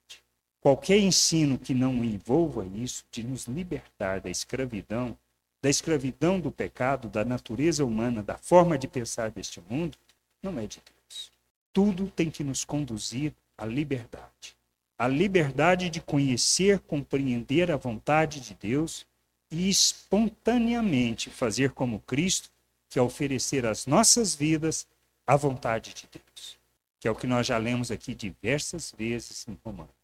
Qualquer 0.64 0.98
ensino 0.98 1.60
que 1.60 1.74
não 1.74 2.06
envolva 2.06 2.66
isso, 2.66 3.04
de 3.12 3.22
nos 3.22 3.48
libertar 3.48 4.22
da 4.22 4.30
escravidão, 4.30 5.18
da 5.62 5.70
escravidão 5.70 6.40
do 6.40 6.50
pecado, 6.50 7.10
da 7.10 7.26
natureza 7.26 7.84
humana, 7.84 8.24
da 8.24 8.38
forma 8.38 8.78
de 8.78 8.88
pensar 8.88 9.30
deste 9.30 9.62
mundo, 9.70 9.98
não 10.42 10.58
é 10.58 10.66
de 10.66 10.80
Deus. 10.80 11.34
Tudo 11.74 12.10
tem 12.10 12.32
que 12.32 12.46
nos 12.46 12.64
conduzir 12.64 13.34
à 13.58 13.66
liberdade. 13.66 14.56
A 14.98 15.06
liberdade 15.06 15.90
de 15.90 16.00
conhecer, 16.00 16.80
compreender 16.80 17.70
a 17.70 17.76
vontade 17.76 18.40
de 18.40 18.54
Deus 18.54 19.06
e 19.52 19.70
espontaneamente 19.70 21.30
fazer 21.30 21.72
como 21.72 22.00
Cristo, 22.00 22.50
que 22.90 22.98
é 22.98 23.02
oferecer 23.02 23.66
as 23.66 23.86
nossas 23.86 24.34
vidas 24.34 24.88
à 25.28 25.36
vontade 25.36 25.94
de 25.94 26.08
Deus. 26.10 26.58
Que 27.02 27.08
é 27.10 27.12
o 27.12 27.16
que 27.16 27.28
nós 27.28 27.48
já 27.48 27.58
lemos 27.58 27.92
aqui 27.92 28.16
diversas 28.16 28.94
vezes 28.98 29.46
em 29.46 29.60
Romanos. 29.62 30.03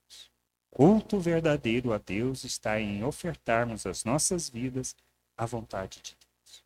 Culto 0.80 1.20
verdadeiro 1.20 1.92
a 1.92 1.98
Deus 1.98 2.46
está 2.46 2.80
em 2.80 3.04
ofertarmos 3.04 3.86
as 3.86 4.06
nossas 4.06 4.50
vidas 4.50 4.96
à 5.36 5.46
vontade 5.46 6.02
de 6.02 6.16
Deus. 6.16 6.64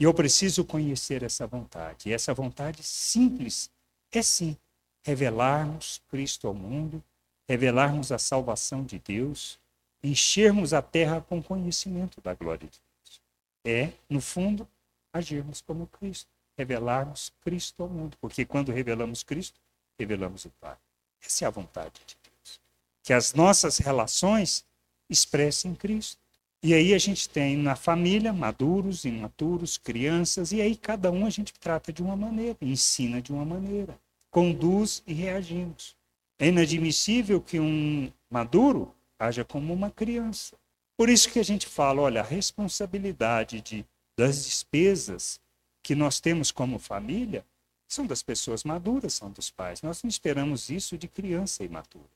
E 0.00 0.02
eu 0.02 0.12
preciso 0.12 0.64
conhecer 0.64 1.22
essa 1.22 1.46
vontade. 1.46 2.08
E 2.08 2.12
essa 2.12 2.34
vontade 2.34 2.82
simples 2.82 3.70
é 4.10 4.22
sim 4.22 4.56
revelarmos 5.04 6.02
Cristo 6.10 6.48
ao 6.48 6.52
mundo, 6.52 7.00
revelarmos 7.48 8.10
a 8.10 8.18
salvação 8.18 8.82
de 8.82 8.98
Deus, 8.98 9.56
enchermos 10.02 10.74
a 10.74 10.82
terra 10.82 11.20
com 11.20 11.40
conhecimento 11.40 12.20
da 12.20 12.34
glória 12.34 12.68
de 12.68 12.80
Deus. 12.80 13.22
É, 13.64 13.92
no 14.10 14.20
fundo, 14.20 14.66
agirmos 15.12 15.60
como 15.60 15.86
Cristo, 15.86 16.28
revelarmos 16.58 17.32
Cristo 17.40 17.84
ao 17.84 17.88
mundo, 17.88 18.16
porque 18.20 18.44
quando 18.44 18.72
revelamos 18.72 19.22
Cristo, 19.22 19.60
revelamos 19.96 20.44
o 20.44 20.50
Pai. 20.60 20.76
Essa 21.24 21.44
é 21.44 21.46
a 21.46 21.52
vontade 21.52 22.00
de 22.04 22.16
Deus. 22.16 22.23
Que 23.04 23.12
as 23.12 23.34
nossas 23.34 23.78
relações 23.78 24.64
expressem 25.08 25.76
Cristo. 25.76 26.18
E 26.62 26.72
aí 26.72 26.94
a 26.94 26.98
gente 26.98 27.28
tem 27.28 27.56
na 27.56 27.76
família 27.76 28.32
maduros, 28.32 29.04
imaturos, 29.04 29.76
crianças, 29.76 30.50
e 30.50 30.60
aí 30.62 30.74
cada 30.74 31.12
um 31.12 31.26
a 31.26 31.30
gente 31.30 31.52
trata 31.52 31.92
de 31.92 32.02
uma 32.02 32.16
maneira, 32.16 32.56
ensina 32.62 33.20
de 33.20 33.30
uma 33.30 33.44
maneira, 33.44 33.96
conduz 34.30 35.02
e 35.06 35.12
reagimos. 35.12 35.94
É 36.38 36.48
inadmissível 36.48 37.40
que 37.40 37.60
um 37.60 38.10
maduro 38.30 38.94
haja 39.18 39.44
como 39.44 39.72
uma 39.74 39.90
criança. 39.90 40.56
Por 40.96 41.10
isso 41.10 41.30
que 41.30 41.38
a 41.38 41.44
gente 41.44 41.66
fala, 41.66 42.00
olha, 42.00 42.22
a 42.22 42.24
responsabilidade 42.24 43.60
de, 43.60 43.84
das 44.16 44.44
despesas 44.44 45.38
que 45.82 45.94
nós 45.94 46.18
temos 46.18 46.50
como 46.50 46.78
família 46.78 47.44
são 47.86 48.06
das 48.06 48.22
pessoas 48.22 48.64
maduras, 48.64 49.12
são 49.12 49.30
dos 49.30 49.50
pais. 49.50 49.82
Nós 49.82 50.02
não 50.02 50.08
esperamos 50.08 50.70
isso 50.70 50.96
de 50.96 51.08
criança 51.08 51.62
imatura. 51.62 52.13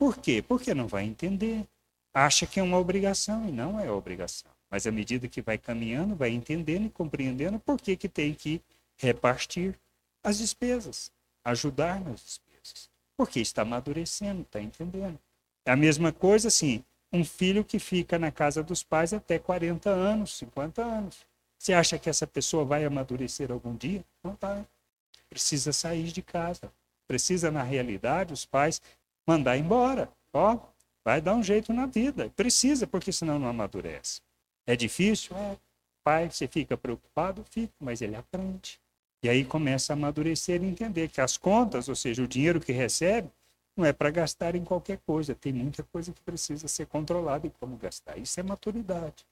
Por 0.00 0.16
quê? 0.16 0.40
Porque 0.40 0.72
não 0.72 0.88
vai 0.88 1.04
entender 1.04 1.68
acha 2.14 2.46
que 2.46 2.58
é 2.58 2.62
uma 2.62 2.78
obrigação 2.78 3.46
e 3.46 3.52
não 3.52 3.78
é 3.78 3.92
obrigação. 3.92 4.50
Mas 4.70 4.86
à 4.86 4.90
medida 4.90 5.28
que 5.28 5.42
vai 5.42 5.58
caminhando, 5.58 6.16
vai 6.16 6.30
entendendo 6.30 6.86
e 6.86 6.90
compreendendo 6.90 7.60
por 7.60 7.78
que, 7.78 7.94
que 7.98 8.08
tem 8.08 8.32
que 8.32 8.62
repartir 8.96 9.78
as 10.24 10.38
despesas, 10.38 11.12
ajudar 11.44 12.00
nas 12.00 12.18
despesas. 12.24 12.88
Porque 13.14 13.40
está 13.40 13.60
amadurecendo, 13.60 14.40
está 14.40 14.58
entendendo. 14.58 15.18
É 15.66 15.70
a 15.70 15.76
mesma 15.76 16.10
coisa 16.10 16.48
assim, 16.48 16.82
um 17.12 17.22
filho 17.22 17.62
que 17.62 17.78
fica 17.78 18.18
na 18.18 18.32
casa 18.32 18.62
dos 18.62 18.82
pais 18.82 19.12
até 19.12 19.38
40 19.38 19.90
anos, 19.90 20.34
50 20.38 20.82
anos. 20.82 21.26
Você 21.58 21.74
acha 21.74 21.98
que 21.98 22.08
essa 22.08 22.26
pessoa 22.26 22.64
vai 22.64 22.86
amadurecer 22.86 23.52
algum 23.52 23.76
dia? 23.76 24.02
Não 24.24 24.34
vai. 24.40 24.66
Precisa 25.28 25.74
sair 25.74 26.10
de 26.10 26.22
casa. 26.22 26.72
Precisa, 27.06 27.50
na 27.50 27.62
realidade, 27.62 28.32
os 28.32 28.46
pais 28.46 28.80
mandar 29.26 29.56
embora. 29.56 30.10
Ó, 30.32 30.58
Vai 31.04 31.20
dar 31.20 31.34
um 31.34 31.42
jeito 31.42 31.72
na 31.72 31.86
vida. 31.86 32.30
Precisa, 32.36 32.86
porque 32.86 33.12
senão 33.12 33.38
não 33.38 33.48
amadurece. 33.48 34.20
É 34.66 34.76
difícil? 34.76 35.36
É. 35.36 35.56
Pai, 36.04 36.30
você 36.30 36.46
fica 36.46 36.76
preocupado? 36.76 37.44
Fica, 37.50 37.72
mas 37.80 38.02
ele 38.02 38.16
aprende. 38.16 38.78
E 39.22 39.28
aí 39.28 39.44
começa 39.44 39.92
a 39.92 39.94
amadurecer 39.94 40.62
e 40.62 40.66
entender 40.66 41.08
que 41.08 41.20
as 41.20 41.36
contas, 41.36 41.88
ou 41.88 41.94
seja, 41.94 42.22
o 42.22 42.28
dinheiro 42.28 42.60
que 42.60 42.72
recebe, 42.72 43.30
não 43.76 43.84
é 43.84 43.92
para 43.92 44.10
gastar 44.10 44.54
em 44.54 44.64
qualquer 44.64 44.98
coisa. 45.06 45.34
Tem 45.34 45.52
muita 45.52 45.82
coisa 45.84 46.12
que 46.12 46.20
precisa 46.22 46.68
ser 46.68 46.86
controlada 46.86 47.46
e 47.46 47.50
como 47.50 47.76
gastar. 47.76 48.18
Isso 48.18 48.38
é 48.40 48.42
maturidade. 48.42 49.26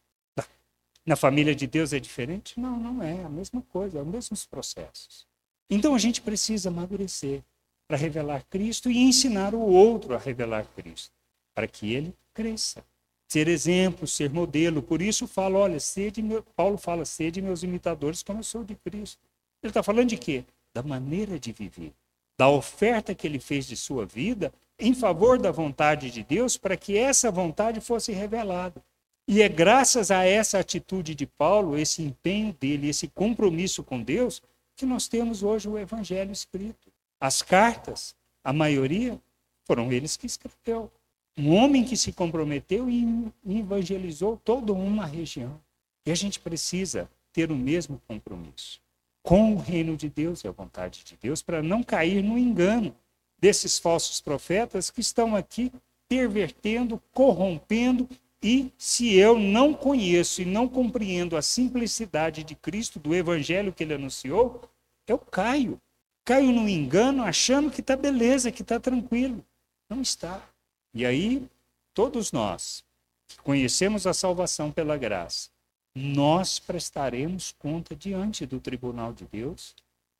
Na 1.06 1.16
família 1.16 1.54
de 1.54 1.66
Deus 1.66 1.92
é 1.92 1.98
diferente? 1.98 2.60
Não, 2.60 2.78
não 2.78 3.02
é. 3.02 3.24
A 3.24 3.30
mesma 3.30 3.62
coisa, 3.62 3.98
é 3.98 4.02
os 4.02 4.08
mesmos 4.08 4.44
processos. 4.44 5.26
Então 5.70 5.94
a 5.94 5.98
gente 5.98 6.20
precisa 6.20 6.68
amadurecer 6.68 7.42
para 7.88 7.96
revelar 7.96 8.44
Cristo 8.50 8.90
e 8.90 8.98
ensinar 8.98 9.54
o 9.54 9.60
outro 9.60 10.14
a 10.14 10.18
revelar 10.18 10.66
Cristo 10.76 11.12
para 11.54 11.66
que 11.66 11.92
ele 11.92 12.14
cresça. 12.34 12.84
Ser 13.26 13.48
exemplo, 13.48 14.06
ser 14.06 14.30
modelo. 14.30 14.82
Por 14.82 15.02
isso 15.02 15.26
falo, 15.26 15.58
olha, 15.58 15.80
sede 15.80 16.22
meu, 16.22 16.42
Paulo 16.54 16.78
fala, 16.78 17.04
sede 17.04 17.42
meus 17.42 17.62
imitadores 17.62 18.22
como 18.22 18.40
eu 18.40 18.44
sou 18.44 18.62
de 18.62 18.76
Cristo. 18.76 19.18
Ele 19.62 19.70
está 19.70 19.82
falando 19.82 20.10
de 20.10 20.16
quê? 20.16 20.44
Da 20.72 20.82
maneira 20.82 21.38
de 21.38 21.50
viver, 21.50 21.92
da 22.38 22.48
oferta 22.48 23.14
que 23.14 23.26
ele 23.26 23.40
fez 23.40 23.66
de 23.66 23.76
sua 23.76 24.06
vida 24.06 24.52
em 24.78 24.94
favor 24.94 25.38
da 25.38 25.50
vontade 25.50 26.10
de 26.10 26.22
Deus 26.22 26.56
para 26.56 26.76
que 26.76 26.96
essa 26.96 27.30
vontade 27.30 27.80
fosse 27.80 28.12
revelada. 28.12 28.80
E 29.26 29.42
é 29.42 29.48
graças 29.48 30.10
a 30.10 30.24
essa 30.24 30.58
atitude 30.58 31.14
de 31.14 31.26
Paulo, 31.26 31.76
esse 31.76 32.02
empenho 32.02 32.52
dele, 32.52 32.88
esse 32.88 33.08
compromisso 33.08 33.82
com 33.82 34.00
Deus, 34.00 34.40
que 34.76 34.86
nós 34.86 35.08
temos 35.08 35.42
hoje 35.42 35.68
o 35.68 35.76
evangelho 35.76 36.30
escrito. 36.30 36.90
As 37.20 37.42
cartas, 37.42 38.14
a 38.44 38.52
maioria, 38.52 39.20
foram 39.64 39.92
eles 39.92 40.16
que 40.16 40.26
escreveu. 40.26 40.90
Um 41.36 41.54
homem 41.54 41.84
que 41.84 41.96
se 41.96 42.12
comprometeu 42.12 42.88
e 42.90 43.32
evangelizou 43.46 44.36
toda 44.44 44.72
uma 44.72 45.06
região. 45.06 45.60
E 46.06 46.10
a 46.10 46.14
gente 46.14 46.40
precisa 46.40 47.08
ter 47.32 47.50
o 47.50 47.56
mesmo 47.56 48.00
compromisso 48.08 48.80
com 49.22 49.54
o 49.54 49.58
reino 49.58 49.96
de 49.96 50.08
Deus 50.08 50.42
e 50.42 50.48
a 50.48 50.50
vontade 50.50 51.04
de 51.04 51.16
Deus 51.20 51.42
para 51.42 51.62
não 51.62 51.82
cair 51.82 52.22
no 52.22 52.38
engano 52.38 52.94
desses 53.38 53.78
falsos 53.78 54.20
profetas 54.20 54.90
que 54.90 55.00
estão 55.00 55.36
aqui 55.36 55.70
pervertendo, 56.08 57.00
corrompendo 57.12 58.08
e 58.42 58.72
se 58.78 59.14
eu 59.16 59.38
não 59.38 59.74
conheço 59.74 60.42
e 60.42 60.44
não 60.44 60.68
compreendo 60.68 61.36
a 61.36 61.42
simplicidade 61.42 62.44
de 62.44 62.54
Cristo, 62.54 62.98
do 62.98 63.14
evangelho 63.14 63.72
que 63.72 63.82
ele 63.82 63.94
anunciou, 63.94 64.62
eu 65.06 65.18
caio. 65.18 65.80
Caio 66.28 66.52
no 66.52 66.68
engano 66.68 67.24
achando 67.24 67.70
que 67.70 67.80
está 67.80 67.96
beleza, 67.96 68.52
que 68.52 68.60
está 68.60 68.78
tranquilo. 68.78 69.42
Não 69.88 70.02
está. 70.02 70.46
E 70.92 71.06
aí, 71.06 71.48
todos 71.94 72.32
nós 72.32 72.84
que 73.26 73.38
conhecemos 73.38 74.06
a 74.06 74.12
salvação 74.12 74.70
pela 74.70 74.98
graça, 74.98 75.48
nós 75.94 76.58
prestaremos 76.58 77.54
conta 77.58 77.96
diante 77.96 78.44
do 78.44 78.60
tribunal 78.60 79.10
de 79.10 79.24
Deus 79.24 79.74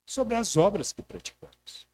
sobre 0.06 0.34
as 0.34 0.56
obras 0.56 0.94
que 0.94 1.02
praticamos, 1.02 1.86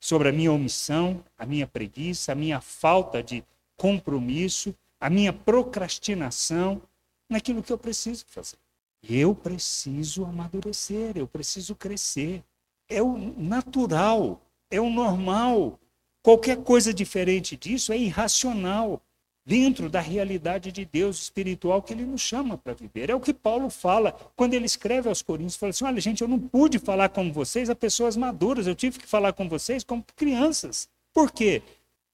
sobre 0.00 0.30
a 0.30 0.32
minha 0.32 0.50
omissão, 0.50 1.22
a 1.36 1.44
minha 1.44 1.66
preguiça, 1.66 2.32
a 2.32 2.34
minha 2.34 2.62
falta 2.62 3.22
de 3.22 3.44
compromisso, 3.76 4.74
a 4.98 5.10
minha 5.10 5.30
procrastinação 5.32 6.80
naquilo 7.28 7.62
que 7.62 7.70
eu 7.74 7.76
preciso 7.76 8.24
fazer. 8.28 8.56
Eu 9.02 9.34
preciso 9.34 10.24
amadurecer, 10.24 11.18
eu 11.18 11.28
preciso 11.28 11.74
crescer. 11.74 12.42
É 12.88 13.02
o 13.02 13.16
natural, 13.36 14.40
é 14.70 14.80
o 14.80 14.90
normal. 14.90 15.78
Qualquer 16.22 16.58
coisa 16.58 16.92
diferente 16.92 17.56
disso 17.56 17.92
é 17.92 17.98
irracional 17.98 19.02
dentro 19.44 19.88
da 19.88 20.00
realidade 20.00 20.70
de 20.70 20.84
Deus 20.84 21.22
espiritual 21.22 21.80
que 21.80 21.94
ele 21.94 22.04
nos 22.04 22.20
chama 22.20 22.58
para 22.58 22.74
viver. 22.74 23.08
É 23.08 23.14
o 23.14 23.20
que 23.20 23.32
Paulo 23.32 23.70
fala 23.70 24.12
quando 24.36 24.52
ele 24.52 24.66
escreve 24.66 25.08
aos 25.08 25.22
Coríntios, 25.22 25.56
fala 25.56 25.70
assim: 25.70 25.84
"Olha, 25.84 26.00
gente, 26.00 26.20
eu 26.20 26.28
não 26.28 26.38
pude 26.38 26.78
falar 26.78 27.08
com 27.08 27.32
vocês 27.32 27.70
a 27.70 27.74
pessoas 27.74 28.14
maduras, 28.14 28.66
eu 28.66 28.74
tive 28.74 28.98
que 28.98 29.06
falar 29.06 29.32
com 29.32 29.48
vocês 29.48 29.82
como 29.82 30.04
crianças". 30.14 30.88
Por 31.14 31.32
quê? 31.32 31.62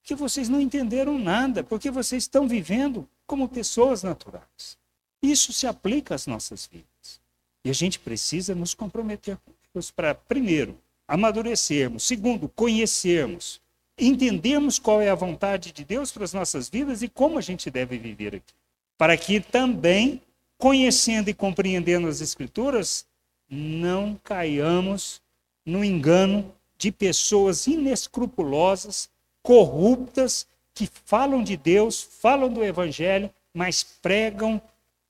Porque 0.01 0.15
vocês 0.15 0.49
não 0.49 0.61
entenderam 0.61 1.19
nada, 1.19 1.65
porque 1.65 1.91
vocês 1.91 2.23
estão 2.23 2.47
vivendo 2.47 3.09
como 3.27 3.49
pessoas 3.49 4.03
naturais. 4.03 4.79
Isso 5.23 5.53
se 5.53 5.67
aplica 5.67 6.15
às 6.15 6.27
nossas 6.27 6.67
vidas. 6.67 7.21
E 7.65 7.71
a 7.71 7.73
gente 7.73 7.99
precisa 7.99 8.55
nos 8.55 8.75
comprometer 8.75 9.39
com 9.39 9.51
Para, 9.95 10.15
primeiro, 10.15 10.79
amadurecermos, 11.07 12.05
segundo, 12.05 12.49
conhecermos, 12.49 13.61
entendermos 13.99 14.79
qual 14.79 15.01
é 15.01 15.11
a 15.11 15.15
vontade 15.15 15.73
de 15.73 15.85
Deus 15.85 16.13
para 16.13 16.25
as 16.25 16.33
nossas 16.33 16.69
vidas 16.69 17.03
e 17.03 17.09
como 17.09 17.39
a 17.39 17.43
gente 17.43 17.71
deve 17.71 17.99
viver 17.99 18.37
aqui. 18.37 18.55
Para 18.97 19.17
que 19.17 19.41
também, 19.41 20.23
conhecendo 20.57 21.29
e 21.29 21.35
compreendendo 21.35 22.07
as 22.07 22.21
Escrituras, 22.21 23.07
não 23.49 24.19
caiamos 24.23 25.21
no 25.65 25.85
engano 25.85 26.55
de 26.79 26.93
pessoas 26.93 27.67
inescrupulosas, 27.67 29.09
corruptas, 29.43 30.47
que 30.73 30.89
falam 31.05 31.43
de 31.43 31.57
Deus, 31.57 32.03
falam 32.03 32.53
do 32.53 32.65
Evangelho, 32.65 33.31
mas 33.53 33.83
pregam 33.83 34.61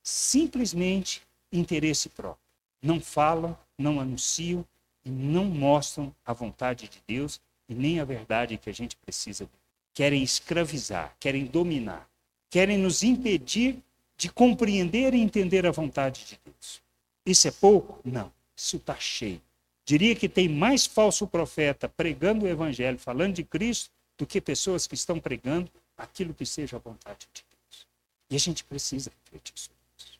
simplesmente 0.03 1.23
interesse 1.51 2.09
próprio. 2.11 2.45
Não 2.83 3.01
falam, 3.01 3.57
não 3.79 4.01
anunciam 4.01 4.65
e 5.05 5.11
não 5.11 5.45
mostram 5.45 6.15
a 6.25 6.33
vontade 6.33 6.89
de 6.89 7.03
Deus 7.07 7.41
e 7.69 7.75
nem 7.75 8.01
a 8.01 8.05
verdade 8.05 8.57
que 8.57 8.71
a 8.71 8.75
gente 8.75 8.97
precisa. 8.97 9.49
Querem 9.93 10.23
escravizar, 10.23 11.15
querem 11.21 11.45
dominar, 11.45 12.09
querem 12.51 12.79
nos 12.79 13.03
impedir 13.03 13.79
de 14.17 14.31
compreender 14.31 15.15
e 15.15 15.21
entender 15.21 15.67
a 15.67 15.71
vontade 15.71 16.25
de 16.25 16.39
Deus. 16.45 16.83
Isso 17.27 17.49
é 17.49 17.51
pouco? 17.51 18.01
Não, 18.05 18.33
isso 18.57 18.77
está 18.77 18.97
cheio. 18.97 19.41
Diria 19.85 20.15
que 20.15 20.29
tem 20.29 20.49
mais 20.49 20.87
falso 20.87 21.27
profeta 21.27 21.89
pregando 21.89 22.45
o 22.45 22.49
evangelho, 22.49 22.99
falando 22.99 23.35
de 23.35 23.45
Cristo, 23.45 23.91
do 24.17 24.27
que 24.27 24.41
pessoas 24.41 24.87
que 24.87 24.95
estão 24.95 25.19
pregando 25.19 25.71
aquilo 25.97 26.33
que 26.33 26.47
seja 26.47 26.77
a 26.77 26.81
vontade 26.81 27.29
de 27.33 27.45
Deus. 27.51 27.87
E 28.31 28.37
a 28.37 28.39
gente 28.39 28.65
precisa 28.65 29.11
refletir 29.25 29.55
sobre 29.57 29.77
isso. 29.99 30.19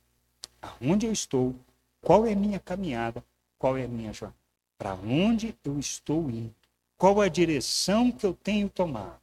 Aonde 0.61 1.07
eu 1.07 1.13
estou, 1.13 1.55
qual 2.01 2.27
é 2.27 2.33
a 2.33 2.37
minha 2.37 2.59
caminhada, 2.59 3.25
qual 3.65 3.79
é 3.79 3.85
a 3.85 3.89
minha 3.89 4.13
jornada, 4.13 4.37
para 4.77 4.93
onde 4.93 5.57
eu 5.65 5.79
estou 5.79 6.29
indo, 6.29 6.55
qual 6.99 7.19
a 7.19 7.29
direção 7.29 8.13
que 8.13 8.27
eu 8.27 8.35
tenho 8.35 8.69
tomado, 8.69 9.23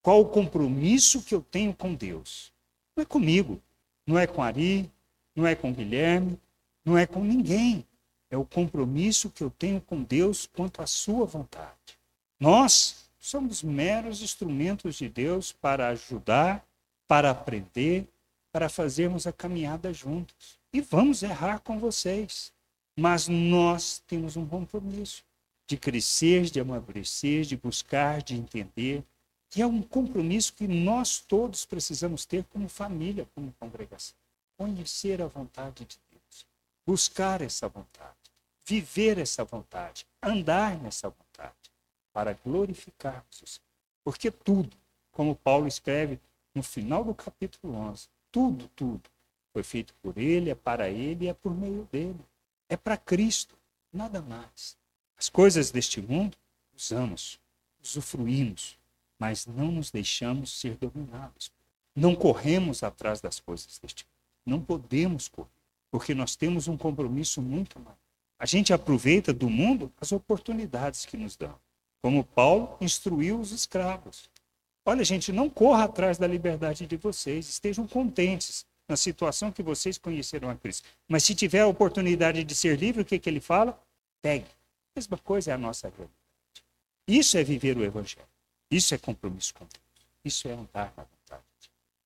qual 0.00 0.20
o 0.20 0.28
compromisso 0.28 1.20
que 1.24 1.34
eu 1.34 1.42
tenho 1.42 1.74
com 1.74 1.92
Deus. 1.92 2.52
Não 2.94 3.02
é 3.02 3.04
comigo, 3.04 3.60
não 4.06 4.16
é 4.16 4.28
com 4.28 4.44
Ari, 4.44 4.88
não 5.34 5.44
é 5.44 5.56
com 5.56 5.72
Guilherme, 5.72 6.38
não 6.84 6.96
é 6.96 7.04
com 7.04 7.24
ninguém. 7.24 7.84
É 8.30 8.36
o 8.36 8.44
compromisso 8.44 9.28
que 9.28 9.42
eu 9.42 9.50
tenho 9.50 9.80
com 9.80 10.04
Deus 10.04 10.46
quanto 10.46 10.80
à 10.80 10.86
sua 10.86 11.26
vontade. 11.26 11.98
Nós 12.38 13.10
somos 13.18 13.60
meros 13.60 14.22
instrumentos 14.22 14.94
de 14.94 15.08
Deus 15.08 15.50
para 15.50 15.88
ajudar, 15.88 16.64
para 17.08 17.32
aprender, 17.32 18.06
para 18.52 18.68
fazermos 18.68 19.26
a 19.26 19.32
caminhada 19.32 19.92
juntos. 19.92 20.60
E 20.72 20.80
vamos 20.80 21.24
errar 21.24 21.58
com 21.58 21.80
vocês. 21.80 22.52
Mas 23.00 23.28
nós 23.28 23.98
temos 24.06 24.36
um 24.36 24.46
compromisso 24.46 25.24
de 25.66 25.78
crescer, 25.78 26.42
de 26.50 26.60
amadurecer, 26.60 27.46
de 27.46 27.56
buscar, 27.56 28.20
de 28.20 28.34
entender, 28.34 29.02
que 29.48 29.62
é 29.62 29.66
um 29.66 29.80
compromisso 29.80 30.52
que 30.52 30.68
nós 30.68 31.18
todos 31.18 31.64
precisamos 31.64 32.26
ter 32.26 32.44
como 32.44 32.68
família, 32.68 33.26
como 33.34 33.54
congregação. 33.58 34.14
Conhecer 34.58 35.22
a 35.22 35.26
vontade 35.26 35.86
de 35.86 35.98
Deus, 36.10 36.46
buscar 36.86 37.40
essa 37.40 37.70
vontade, 37.70 38.18
viver 38.66 39.16
essa 39.16 39.44
vontade, 39.44 40.06
andar 40.22 40.76
nessa 40.76 41.08
vontade, 41.08 41.70
para 42.12 42.34
glorificarmos 42.34 43.40
o 43.40 43.46
Senhor. 43.46 43.64
Porque 44.04 44.30
tudo, 44.30 44.76
como 45.10 45.34
Paulo 45.34 45.66
escreve 45.66 46.20
no 46.54 46.62
final 46.62 47.02
do 47.02 47.14
capítulo 47.14 47.74
11, 47.76 48.08
tudo, 48.30 48.68
tudo 48.76 49.08
foi 49.54 49.62
feito 49.62 49.94
por 50.02 50.18
Ele, 50.18 50.50
é 50.50 50.54
para 50.54 50.90
Ele 50.90 51.24
e 51.24 51.28
é 51.28 51.32
por 51.32 51.54
meio 51.54 51.88
dele. 51.90 52.20
É 52.70 52.76
para 52.76 52.96
Cristo, 52.96 53.58
nada 53.92 54.22
mais. 54.22 54.78
As 55.18 55.28
coisas 55.28 55.72
deste 55.72 56.00
mundo 56.00 56.38
usamos, 56.72 57.40
usufruímos, 57.82 58.78
mas 59.18 59.44
não 59.44 59.72
nos 59.72 59.90
deixamos 59.90 60.60
ser 60.60 60.76
dominados. 60.76 61.50
Não 61.96 62.14
corremos 62.14 62.84
atrás 62.84 63.20
das 63.20 63.40
coisas 63.40 63.76
deste 63.80 64.04
mundo. 64.04 64.14
Não 64.46 64.64
podemos 64.64 65.26
correr, 65.26 65.50
porque 65.90 66.14
nós 66.14 66.36
temos 66.36 66.68
um 66.68 66.76
compromisso 66.76 67.42
muito 67.42 67.76
maior. 67.80 67.98
A 68.38 68.46
gente 68.46 68.72
aproveita 68.72 69.32
do 69.32 69.50
mundo 69.50 69.92
as 70.00 70.12
oportunidades 70.12 71.04
que 71.04 71.16
nos 71.16 71.36
dão. 71.36 71.58
Como 72.00 72.22
Paulo 72.22 72.76
instruiu 72.80 73.40
os 73.40 73.50
escravos. 73.50 74.30
Olha, 74.86 75.04
gente, 75.04 75.32
não 75.32 75.50
corra 75.50 75.84
atrás 75.84 76.18
da 76.18 76.26
liberdade 76.28 76.86
de 76.86 76.96
vocês, 76.96 77.48
estejam 77.48 77.84
contentes 77.88 78.64
na 78.90 78.96
situação 78.96 79.52
que 79.52 79.62
vocês 79.62 79.96
conheceram 79.96 80.50
a 80.50 80.56
Cristo. 80.56 80.88
Mas 81.08 81.22
se 81.24 81.34
tiver 81.34 81.60
a 81.60 81.66
oportunidade 81.66 82.42
de 82.42 82.54
ser 82.54 82.78
livre, 82.78 83.02
o 83.02 83.04
que, 83.04 83.18
que 83.18 83.30
ele 83.30 83.40
fala? 83.40 83.80
Pegue. 84.20 84.44
A 84.44 84.98
mesma 84.98 85.16
coisa 85.16 85.52
é 85.52 85.54
a 85.54 85.58
nossa 85.58 85.88
realidade. 85.88 86.12
Isso 87.06 87.38
é 87.38 87.44
viver 87.44 87.76
o 87.78 87.84
Evangelho. 87.84 88.26
Isso 88.70 88.94
é 88.94 88.98
compromisso 88.98 89.54
com 89.54 89.64
Deus. 89.64 89.80
Isso 90.24 90.48
é 90.48 90.52
andar 90.52 90.92
na 90.96 91.04
vontade. 91.04 91.42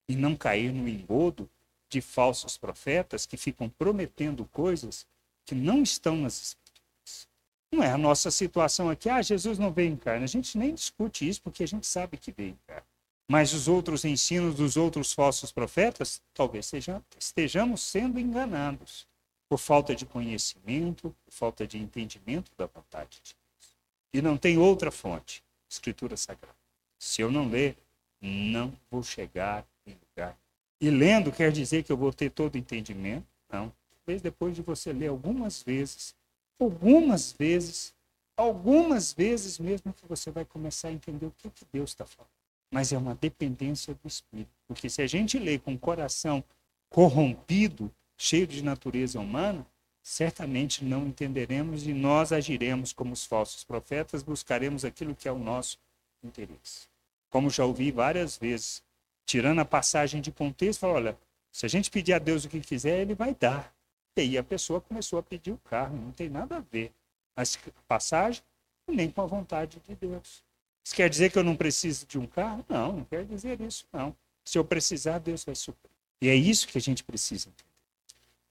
E 0.09 0.15
não 0.15 0.37
cair 0.37 0.73
no 0.73 0.87
engodo 0.87 1.49
de 1.89 2.01
falsos 2.01 2.57
profetas 2.57 3.25
que 3.27 3.37
ficam 3.37 3.69
prometendo 3.69 4.45
coisas 4.47 5.07
que 5.45 5.55
não 5.55 5.83
estão 5.83 6.17
nas 6.17 6.41
Escrituras. 6.41 7.29
Não 7.73 7.83
é 7.83 7.91
a 7.91 7.99
nossa 7.99 8.31
situação 8.31 8.89
aqui, 8.91 9.09
ah, 9.09 9.23
Jesus 9.23 9.59
não 9.59 9.73
veio 9.73 9.93
em 9.93 9.97
carne. 9.97 10.25
A 10.25 10.29
gente 10.29 10.57
nem 10.57 10.75
discute 10.75 11.29
isso 11.29 11.41
porque 11.43 11.65
a 11.65 11.69
gente 11.69 11.87
sabe 11.87 12.17
que 12.17 12.31
veio 12.31 12.51
em 12.51 12.59
carne. 12.67 12.87
Mas 13.29 13.53
os 13.53 13.69
outros 13.69 14.05
ensinos 14.05 14.55
dos 14.55 14.77
outros 14.77 15.13
falsos 15.13 15.51
profetas, 15.51 16.21
talvez 16.35 16.71
estejamos 17.19 17.83
sendo 17.83 18.19
enganados 18.19 19.07
por 19.49 19.59
falta 19.59 19.95
de 19.95 20.05
conhecimento, 20.05 21.15
por 21.25 21.33
falta 21.33 21.67
de 21.67 21.79
entendimento 21.79 22.51
da 22.57 22.67
vontade 22.67 23.21
de 23.23 23.35
Deus. 23.35 23.77
E 24.13 24.23
não 24.23 24.37
tem 24.37 24.59
outra 24.59 24.91
fonte 24.91 25.43
Escritura 25.69 26.17
Sagrada. 26.17 26.57
Se 26.99 27.23
eu 27.23 27.31
não 27.31 27.49
ler, 27.49 27.77
não 28.21 28.73
vou 28.91 29.03
chegar 29.03 29.67
em 29.87 29.97
lugar. 30.09 30.39
E 30.81 30.91
lendo 30.91 31.33
quer 31.33 31.51
dizer 31.51 31.83
que 31.83 31.93
eu 31.93 31.97
vou 31.97 32.13
ter 32.13 32.31
todo 32.31 32.57
entendimento? 32.57 33.27
Não. 33.51 33.73
Talvez 34.05 34.21
depois 34.21 34.55
de 34.55 34.63
você 34.63 34.93
ler 34.93 35.09
algumas 35.09 35.63
vezes, 35.63 36.15
algumas 36.59 37.33
vezes, 37.33 37.95
algumas 38.37 39.13
vezes 39.13 39.59
mesmo 39.59 39.93
que 39.93 40.07
você 40.07 40.31
vai 40.31 40.45
começar 40.45 40.89
a 40.89 40.93
entender 40.93 41.27
o 41.27 41.31
que, 41.31 41.49
que 41.51 41.65
Deus 41.73 41.91
está 41.91 42.05
falando. 42.05 42.44
Mas 42.75 42.93
é 42.93 42.99
uma 42.99 43.15
dependência 43.15 43.95
do 43.95 44.09
Espírito. 44.09 44.51
Porque 44.67 44.91
se 44.91 45.01
a 45.01 45.07
gente 45.07 45.39
lê 45.39 45.61
com 45.61 45.75
o 45.75 45.79
coração 45.79 46.43
corrompido, 46.91 47.89
cheio 48.19 48.49
de 48.49 48.65
natureza 48.65 49.21
humana, 49.21 49.65
certamente 50.03 50.85
não 50.85 51.07
entenderemos 51.07 51.87
e 51.87 51.95
nós 51.95 52.33
agiremos 52.33 52.93
como 52.93 53.13
os 53.13 53.25
falsos 53.25 53.63
profetas, 53.63 54.25
buscaremos 54.25 54.85
aquilo 54.85 55.15
que 55.15 55.29
é 55.29 55.31
o 55.31 55.39
nosso 55.39 55.79
interesse. 56.21 56.89
Como 57.31 57.49
já 57.49 57.65
ouvi 57.65 57.93
várias 57.93 58.37
vezes, 58.37 58.83
tirando 59.25 59.61
a 59.61 59.65
passagem 59.65 60.21
de 60.21 60.33
contexto, 60.33 60.81
fala, 60.81 60.95
olha, 60.95 61.19
se 61.53 61.65
a 61.65 61.69
gente 61.69 61.93
pedir 61.93 62.13
a 62.13 62.19
Deus 62.19 62.45
o 62.45 62.49
que 62.49 62.61
quiser, 62.61 63.03
ele 63.03 63.15
vai 63.15 63.37
dar. 63.37 63.73
E 64.17 64.23
aí 64.23 64.37
a 64.37 64.43
pessoa 64.43 64.81
começou 64.81 65.21
a 65.21 65.23
pedir 65.23 65.53
o 65.53 65.59
carro, 65.59 65.97
não 65.97 66.11
tem 66.11 66.29
nada 66.29 66.57
a 66.57 66.61
ver. 66.61 66.93
Mas 67.37 67.57
passagem, 67.87 68.43
nem 68.89 69.09
com 69.09 69.23
a 69.23 69.27
vontade 69.27 69.81
de 69.89 69.95
Deus. 69.95 70.44
Isso 70.85 70.95
quer 70.95 71.09
dizer 71.09 71.33
que 71.33 71.39
eu 71.39 71.43
não 71.43 71.57
preciso 71.57 72.07
de 72.07 72.19
um 72.19 72.27
carro? 72.27 72.65
Não, 72.69 72.93
não 72.93 73.05
quer 73.05 73.25
dizer 73.25 73.59
isso, 73.63 73.87
não. 73.91 74.15
Se 74.45 74.59
eu 74.59 74.65
precisar, 74.65 75.19
Deus 75.19 75.43
vai 75.43 75.55
suprir. 75.55 75.91
E 76.21 76.29
é 76.29 76.35
isso 76.35 76.69
que 76.69 76.77
a 76.77 76.81
gente 76.81 77.03
precisa 77.03 77.49
entender. 77.49 77.71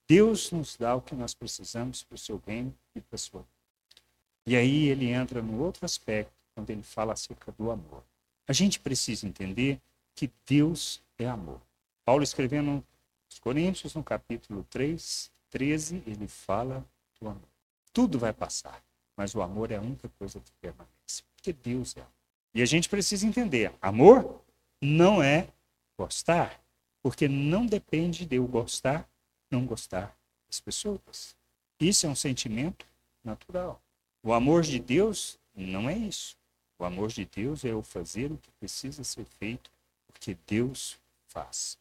Deus 0.08 0.52
nos 0.52 0.76
dá 0.76 0.96
o 0.96 1.02
que 1.02 1.15
nós 1.15 1.34
precisamos 1.34 2.04
para 2.04 2.15
o 2.15 2.17
seu 2.17 2.39
bem 2.39 2.76
e 2.96 3.02
para 3.02 3.15
a 3.15 3.19
sua 3.19 3.41
vida. 3.41 3.54
E 4.46 4.56
aí 4.56 4.88
ele 4.88 5.10
entra 5.10 5.41
no 5.41 5.62
outro 5.62 5.86
aspecto, 5.86 6.34
quando 6.54 6.69
ele 6.72 6.84
fala 6.84 7.13
acerca 7.13 7.52
do 7.52 7.72
amor. 7.72 8.04
A 8.48 8.52
gente 8.52 8.80
precisa 8.80 9.26
entender 9.28 9.80
que 10.15 10.30
Deus 10.46 11.02
é 11.17 11.28
amor. 11.28 11.62
Paulo 12.04 12.24
escrevendo 12.24 12.84
aos 13.30 13.39
Coríntios, 13.39 13.96
no 13.96 14.04
capítulo 14.04 14.65
3, 14.69 15.32
13, 15.50 16.04
ele 16.06 16.28
fala 16.28 16.86
do 17.19 17.30
amor. 17.30 17.48
Tudo 17.93 18.19
vai 18.19 18.34
passar, 18.34 18.84
mas 19.15 19.34
o 19.34 19.41
amor 19.41 19.72
é 19.72 19.78
a 19.78 19.82
única 19.82 20.10
coisa 20.19 20.39
que 20.39 20.52
permanece, 20.60 21.24
porque 21.36 21.54
Deus 21.54 21.96
é 21.96 22.02
amor. 22.02 22.22
E 22.54 22.62
a 22.62 22.66
gente 22.66 22.88
precisa 22.88 23.26
entender, 23.26 23.74
amor 23.82 24.42
não 24.82 25.24
é 25.24 25.48
gostar, 25.98 26.62
porque 27.02 27.28
não 27.28 27.66
depende 27.66 28.26
de 28.26 28.36
eu 28.36 28.46
gostar 28.46 29.08
não 29.54 29.66
gostar 29.66 30.18
das 30.48 30.60
pessoas. 30.60 31.36
Isso 31.80 32.06
é 32.06 32.10
um 32.10 32.16
sentimento 32.16 32.86
natural. 33.24 33.82
O 34.24 34.34
amor 34.34 34.63
de 34.63 34.80
Deus 34.80 35.38
não 35.56 35.89
é 35.89 35.96
isso. 35.96 36.36
O 36.80 36.84
amor 36.84 37.10
de 37.10 37.26
Deus 37.26 37.63
é 37.63 37.74
o 37.74 37.84
fazer 37.84 38.32
o 38.32 38.38
que 38.38 38.50
precisa 38.60 39.04
ser 39.04 39.26
feito, 39.26 39.72
porque 40.08 40.36
Deus 40.48 41.00
faz. 41.28 41.78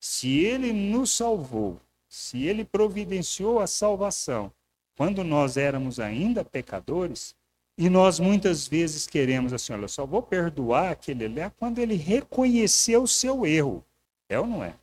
Se 0.00 0.38
ele 0.38 0.72
nos 0.72 1.12
salvou, 1.12 1.80
se 2.08 2.44
ele 2.44 2.64
providenciou 2.64 3.60
a 3.60 3.66
salvação 3.66 4.52
quando 4.96 5.22
nós 5.22 5.56
éramos 5.56 6.00
ainda 6.00 6.44
pecadores, 6.44 7.36
e 7.78 7.90
nós 7.90 8.18
muitas 8.18 8.66
vezes 8.66 9.06
queremos 9.06 9.52
assim, 9.52 9.72
olha, 9.72 9.86
só 9.88 10.06
vou 10.06 10.22
perdoar 10.22 10.90
aquele 10.92 11.28
lá 11.28 11.50
quando 11.50 11.78
ele 11.78 11.94
reconheceu 11.94 13.02
o 13.02 13.08
seu 13.08 13.44
erro. 13.44 13.84
É 14.28 14.40
ou 14.40 14.46
não 14.46 14.64
é? 14.64 14.74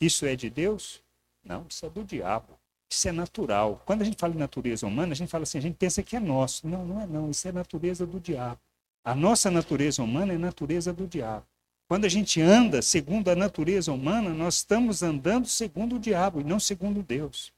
Isso 0.00 0.26
é 0.26 0.36
de 0.36 0.50
Deus? 0.50 1.02
Não, 1.42 1.66
isso 1.68 1.86
é 1.86 1.90
do 1.90 2.04
diabo. 2.04 2.58
Isso 2.90 3.08
é 3.08 3.12
natural. 3.12 3.82
Quando 3.86 4.02
a 4.02 4.04
gente 4.04 4.18
fala 4.18 4.34
em 4.34 4.38
natureza 4.38 4.86
humana, 4.86 5.12
a 5.12 5.16
gente 5.16 5.30
fala 5.30 5.44
assim, 5.44 5.56
a 5.56 5.62
gente 5.62 5.76
pensa 5.76 6.02
que 6.02 6.14
é 6.14 6.20
nosso. 6.20 6.68
Não, 6.68 6.84
não 6.84 7.00
é 7.00 7.06
não. 7.06 7.30
Isso 7.30 7.48
é 7.48 7.52
natureza 7.52 8.06
do 8.06 8.20
diabo. 8.20 8.60
A 9.02 9.14
nossa 9.14 9.50
natureza 9.50 10.02
humana 10.02 10.34
é 10.34 10.38
natureza 10.38 10.92
do 10.92 11.06
diabo. 11.06 11.46
Quando 11.88 12.04
a 12.04 12.08
gente 12.08 12.40
anda 12.40 12.82
segundo 12.82 13.28
a 13.28 13.34
natureza 13.34 13.92
humana, 13.92 14.30
nós 14.30 14.56
estamos 14.56 15.02
andando 15.02 15.48
segundo 15.48 15.96
o 15.96 15.98
diabo 15.98 16.40
e 16.40 16.44
não 16.44 16.60
segundo 16.60 17.02
Deus. 17.02 17.52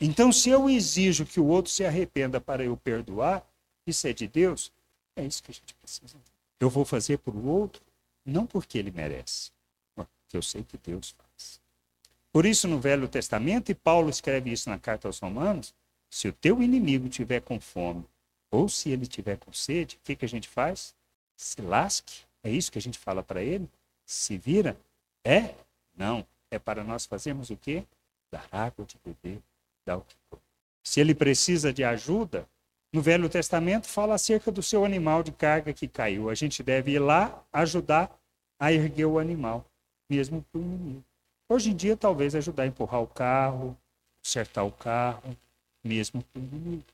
Então, 0.00 0.30
se 0.30 0.50
eu 0.50 0.70
exijo 0.70 1.26
que 1.26 1.40
o 1.40 1.46
outro 1.46 1.72
se 1.72 1.84
arrependa 1.84 2.40
para 2.40 2.62
eu 2.62 2.76
perdoar, 2.76 3.44
isso 3.90 4.06
é 4.06 4.12
de 4.12 4.26
Deus? 4.26 4.72
É 5.16 5.24
isso 5.24 5.42
que 5.42 5.50
a 5.50 5.54
gente 5.54 5.74
precisa. 5.74 6.16
Eu 6.60 6.70
vou 6.70 6.84
fazer 6.84 7.18
por 7.18 7.34
o 7.34 7.46
outro, 7.46 7.82
não 8.24 8.46
porque 8.46 8.78
ele 8.78 8.90
merece, 8.90 9.50
mas 9.96 10.06
porque 10.06 10.36
eu 10.36 10.42
sei 10.42 10.62
que 10.62 10.78
Deus 10.78 11.14
faz. 11.16 11.60
Por 12.32 12.46
isso, 12.46 12.68
no 12.68 12.78
Velho 12.78 13.08
Testamento, 13.08 13.70
e 13.70 13.74
Paulo 13.74 14.10
escreve 14.10 14.52
isso 14.52 14.68
na 14.68 14.78
carta 14.78 15.08
aos 15.08 15.18
Romanos, 15.18 15.74
se 16.10 16.28
o 16.28 16.32
teu 16.32 16.62
inimigo 16.62 17.08
tiver 17.08 17.40
com 17.40 17.60
fome, 17.60 18.04
ou 18.50 18.68
se 18.68 18.90
ele 18.90 19.06
tiver 19.06 19.36
com 19.36 19.52
sede, 19.52 19.96
o 19.96 20.00
que, 20.04 20.16
que 20.16 20.24
a 20.24 20.28
gente 20.28 20.48
faz? 20.48 20.94
Se 21.36 21.60
lasque. 21.60 22.22
É 22.42 22.50
isso 22.50 22.72
que 22.72 22.78
a 22.78 22.82
gente 22.82 22.98
fala 22.98 23.22
para 23.22 23.42
ele? 23.42 23.68
Se 24.06 24.38
vira? 24.38 24.76
É? 25.24 25.54
Não. 25.96 26.26
É 26.50 26.58
para 26.58 26.82
nós 26.82 27.04
fazermos 27.04 27.50
o 27.50 27.56
quê? 27.56 27.84
Dar 28.30 28.46
água 28.50 28.84
de 28.84 28.96
beber, 29.04 29.40
dar 29.84 29.98
o 29.98 30.00
que 30.00 30.16
comer. 30.30 30.42
Se 30.82 31.00
ele 31.00 31.14
precisa 31.14 31.72
de 31.72 31.84
ajuda, 31.84 32.48
no 32.92 33.02
Velho 33.02 33.28
Testamento 33.28 33.86
fala 33.86 34.14
acerca 34.14 34.50
do 34.50 34.62
seu 34.62 34.84
animal 34.84 35.22
de 35.22 35.32
carga 35.32 35.72
que 35.72 35.86
caiu. 35.86 36.30
A 36.30 36.34
gente 36.34 36.62
deve 36.62 36.92
ir 36.92 36.98
lá 36.98 37.42
ajudar 37.52 38.10
a 38.58 38.72
erguer 38.72 39.06
o 39.06 39.18
animal, 39.18 39.64
mesmo 40.08 40.44
para 40.50 40.58
o 40.58 40.62
inimigo. 40.62 41.04
Hoje 41.48 41.70
em 41.70 41.76
dia, 41.76 41.96
talvez 41.96 42.34
ajudar 42.34 42.64
a 42.64 42.66
empurrar 42.66 43.02
o 43.02 43.06
carro, 43.06 43.76
consertar 44.22 44.64
o 44.64 44.72
carro, 44.72 45.36
mesmo 45.84 46.22
para 46.22 46.40
o 46.40 46.44
inimigo. 46.44 46.84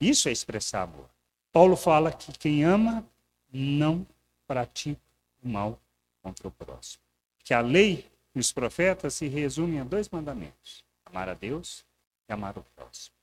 Isso 0.00 0.28
é 0.28 0.32
expressar 0.32 0.82
amor. 0.82 1.08
Paulo 1.52 1.76
fala 1.76 2.12
que 2.12 2.32
quem 2.32 2.64
ama 2.64 3.04
não 3.52 4.06
pratica 4.46 5.00
o 5.42 5.48
mal 5.48 5.78
contra 6.22 6.48
o 6.48 6.50
próximo. 6.50 7.02
Que 7.44 7.52
a 7.52 7.60
lei 7.60 8.06
e 8.34 8.38
os 8.38 8.52
profetas 8.52 9.14
se 9.14 9.28
resumem 9.28 9.80
a 9.80 9.84
dois 9.84 10.08
mandamentos: 10.08 10.84
amar 11.04 11.28
a 11.28 11.34
Deus 11.34 11.84
e 12.28 12.32
amar 12.32 12.56
o 12.56 12.64
próximo. 12.76 13.19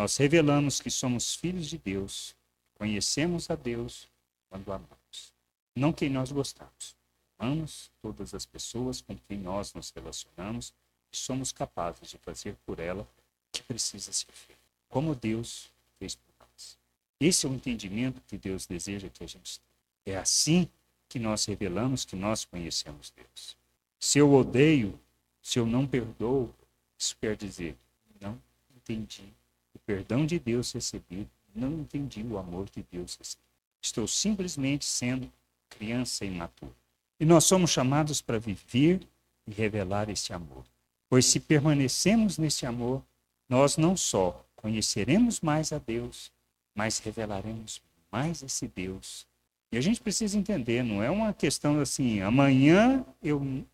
Nós 0.00 0.16
revelamos 0.16 0.80
que 0.80 0.90
somos 0.90 1.34
filhos 1.34 1.66
de 1.66 1.76
Deus, 1.76 2.34
conhecemos 2.78 3.50
a 3.50 3.54
Deus 3.54 4.08
quando 4.48 4.72
amamos. 4.72 5.34
Não 5.76 5.92
quem 5.92 6.08
nós 6.08 6.32
gostamos. 6.32 6.96
Amamos 7.38 7.90
todas 8.00 8.32
as 8.32 8.46
pessoas 8.46 9.02
com 9.02 9.14
quem 9.28 9.36
nós 9.36 9.74
nos 9.74 9.90
relacionamos 9.90 10.72
e 11.12 11.16
somos 11.18 11.52
capazes 11.52 12.08
de 12.08 12.16
fazer 12.16 12.56
por 12.64 12.78
ela 12.78 13.02
o 13.02 13.06
que 13.52 13.62
precisa 13.62 14.10
ser 14.10 14.32
feito. 14.32 14.62
Como 14.88 15.14
Deus 15.14 15.70
fez 15.98 16.14
por 16.14 16.32
nós. 16.40 16.78
Esse 17.20 17.44
é 17.44 17.50
o 17.50 17.52
entendimento 17.52 18.22
que 18.26 18.38
Deus 18.38 18.64
deseja 18.64 19.10
que 19.10 19.22
a 19.22 19.26
gente 19.26 19.60
tenha. 19.60 20.16
É 20.16 20.18
assim 20.18 20.66
que 21.10 21.18
nós 21.18 21.44
revelamos 21.44 22.06
que 22.06 22.16
nós 22.16 22.46
conhecemos 22.46 23.12
Deus. 23.14 23.54
Se 23.98 24.18
eu 24.18 24.32
odeio, 24.32 24.98
se 25.42 25.58
eu 25.58 25.66
não 25.66 25.86
perdoo, 25.86 26.48
isso 26.96 27.14
quer 27.20 27.36
dizer, 27.36 27.76
não 28.18 28.40
entendi 28.74 29.38
perdão 29.90 30.24
de 30.24 30.38
Deus 30.38 30.70
recebido, 30.70 31.28
não 31.52 31.80
entendi 31.80 32.22
o 32.22 32.38
amor 32.38 32.68
de 32.70 32.86
Deus 32.92 33.16
recebido. 33.16 33.50
Estou 33.82 34.06
simplesmente 34.06 34.84
sendo 34.84 35.28
criança 35.68 36.24
imatura. 36.24 36.70
E 37.18 37.24
nós 37.24 37.44
somos 37.44 37.70
chamados 37.70 38.22
para 38.22 38.38
viver 38.38 39.00
e 39.48 39.50
revelar 39.50 40.08
esse 40.08 40.32
amor. 40.32 40.64
Pois 41.08 41.26
se 41.26 41.40
permanecemos 41.40 42.38
nesse 42.38 42.64
amor, 42.66 43.02
nós 43.48 43.76
não 43.76 43.96
só 43.96 44.44
conheceremos 44.54 45.40
mais 45.40 45.72
a 45.72 45.78
Deus, 45.78 46.30
mas 46.72 47.00
revelaremos 47.00 47.82
mais 48.12 48.44
esse 48.44 48.68
Deus. 48.68 49.26
E 49.72 49.76
a 49.76 49.80
gente 49.80 50.00
precisa 50.00 50.38
entender, 50.38 50.84
não 50.84 51.02
é 51.02 51.10
uma 51.10 51.34
questão 51.34 51.80
assim, 51.80 52.20
amanhã 52.20 53.04
eu 53.20 53.64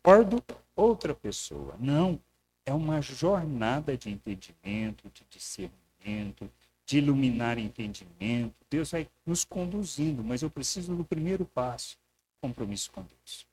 acordo 0.00 0.42
outra 0.74 1.14
pessoa. 1.14 1.76
Não. 1.78 2.18
É 2.64 2.72
uma 2.72 3.00
jornada 3.00 3.96
de 3.96 4.10
entendimento, 4.10 5.10
de 5.12 5.24
discernimento, 5.30 6.50
de 6.86 6.98
iluminar 6.98 7.58
entendimento. 7.58 8.54
Deus 8.70 8.90
vai 8.90 9.08
nos 9.26 9.44
conduzindo, 9.44 10.22
mas 10.22 10.42
eu 10.42 10.50
preciso 10.50 10.94
do 10.94 11.04
primeiro 11.04 11.44
passo: 11.44 11.98
compromisso 12.40 12.90
com 12.92 13.02
Deus. 13.02 13.46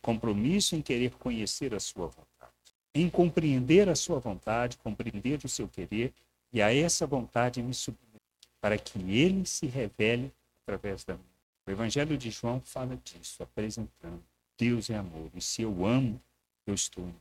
Compromisso 0.00 0.74
em 0.74 0.82
querer 0.82 1.12
conhecer 1.12 1.74
a 1.74 1.80
sua 1.80 2.06
vontade, 2.06 2.52
em 2.94 3.08
compreender 3.10 3.88
a 3.88 3.94
sua 3.94 4.18
vontade, 4.18 4.78
compreender 4.78 5.44
o 5.44 5.48
seu 5.48 5.68
querer 5.68 6.12
e 6.52 6.62
a 6.62 6.74
essa 6.74 7.06
vontade 7.06 7.62
me 7.62 7.74
submeter, 7.74 8.20
para 8.60 8.78
que 8.78 8.98
ele 8.98 9.44
se 9.44 9.66
revele 9.66 10.32
através 10.62 11.04
da 11.04 11.14
minha. 11.14 11.26
O 11.66 11.70
Evangelho 11.70 12.16
de 12.16 12.30
João 12.30 12.60
fala 12.60 12.96
disso, 13.04 13.42
apresentando 13.42 14.22
Deus 14.56 14.88
é 14.88 14.96
amor. 14.96 15.30
E 15.34 15.40
se 15.40 15.62
eu 15.62 15.84
amo, 15.84 16.20
eu 16.66 16.74
estou 16.74 17.04
em 17.04 17.14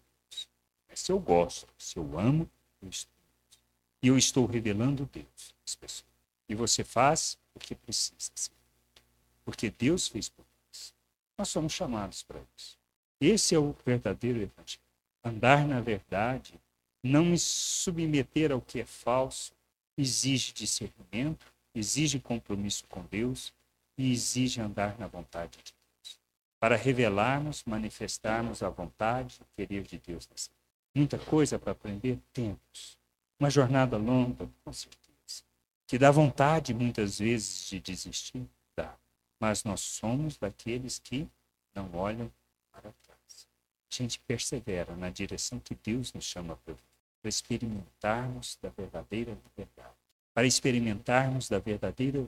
se 0.97 1.11
eu 1.11 1.19
gosto, 1.19 1.67
se 1.77 1.97
eu 1.97 2.19
amo, 2.19 2.49
eu 2.81 2.89
estou 2.89 3.13
Deus. 3.13 3.59
E 4.01 4.07
eu 4.07 4.17
estou 4.17 4.45
revelando 4.45 5.07
Deus 5.11 5.55
às 5.65 5.75
pessoas. 5.75 6.09
E 6.49 6.55
você 6.55 6.83
faz 6.83 7.37
o 7.53 7.59
que 7.59 7.75
precisa 7.75 8.31
ser. 8.33 8.51
Porque 9.45 9.69
Deus 9.69 10.07
fez 10.07 10.27
por 10.27 10.43
nós. 10.43 10.93
Nós 11.37 11.49
somos 11.49 11.73
chamados 11.73 12.23
para 12.23 12.39
isso. 12.57 12.77
Esse 13.21 13.53
é 13.53 13.59
o 13.59 13.75
verdadeiro 13.85 14.39
evangelho. 14.39 14.81
Andar 15.23 15.67
na 15.67 15.81
verdade, 15.81 16.59
não 17.03 17.25
me 17.25 17.37
submeter 17.37 18.51
ao 18.51 18.61
que 18.61 18.79
é 18.79 18.85
falso, 18.85 19.53
exige 19.97 20.51
discernimento, 20.51 21.45
exige 21.75 22.19
compromisso 22.19 22.85
com 22.87 23.03
Deus 23.03 23.53
e 23.97 24.11
exige 24.11 24.61
andar 24.61 24.97
na 24.97 25.07
vontade 25.07 25.59
de 25.63 25.73
para 26.59 26.75
revelarmos, 26.75 27.63
manifestarmos 27.65 28.63
a 28.63 28.69
vontade 28.69 29.39
e 29.39 29.43
o 29.43 29.47
querer 29.55 29.83
de 29.83 29.99
Deus 29.99 30.27
nessa 30.27 30.49
Muita 30.97 31.19
coisa 31.19 31.59
para 31.59 31.73
aprender 31.73 32.17
temos. 32.33 32.97
Uma 33.39 33.51
jornada 33.51 33.97
longa, 33.97 34.49
com 34.63 34.73
certeza. 34.73 35.43
Que 35.85 35.97
dá 35.97 36.09
vontade 36.09 36.73
muitas 36.73 37.19
vezes 37.19 37.69
de 37.69 37.79
desistir, 37.79 38.43
dá. 38.75 38.95
Mas 39.39 39.63
nós 39.63 39.79
somos 39.79 40.37
daqueles 40.37 40.97
que 40.97 41.27
não 41.75 41.93
olham 41.93 42.31
para 42.71 42.91
trás. 43.05 43.47
A 43.91 43.95
gente 43.95 44.19
persevera 44.21 44.95
na 44.95 45.11
direção 45.11 45.59
que 45.59 45.75
Deus 45.75 46.11
nos 46.13 46.25
chama 46.25 46.55
para 46.65 46.75
para 47.19 47.29
experimentarmos 47.29 48.57
da 48.61 48.69
verdadeira 48.69 49.31
liberdade, 49.31 49.95
para 50.33 50.45
experimentarmos 50.45 51.49
da 51.49 51.57
verdadeira, 51.57 52.25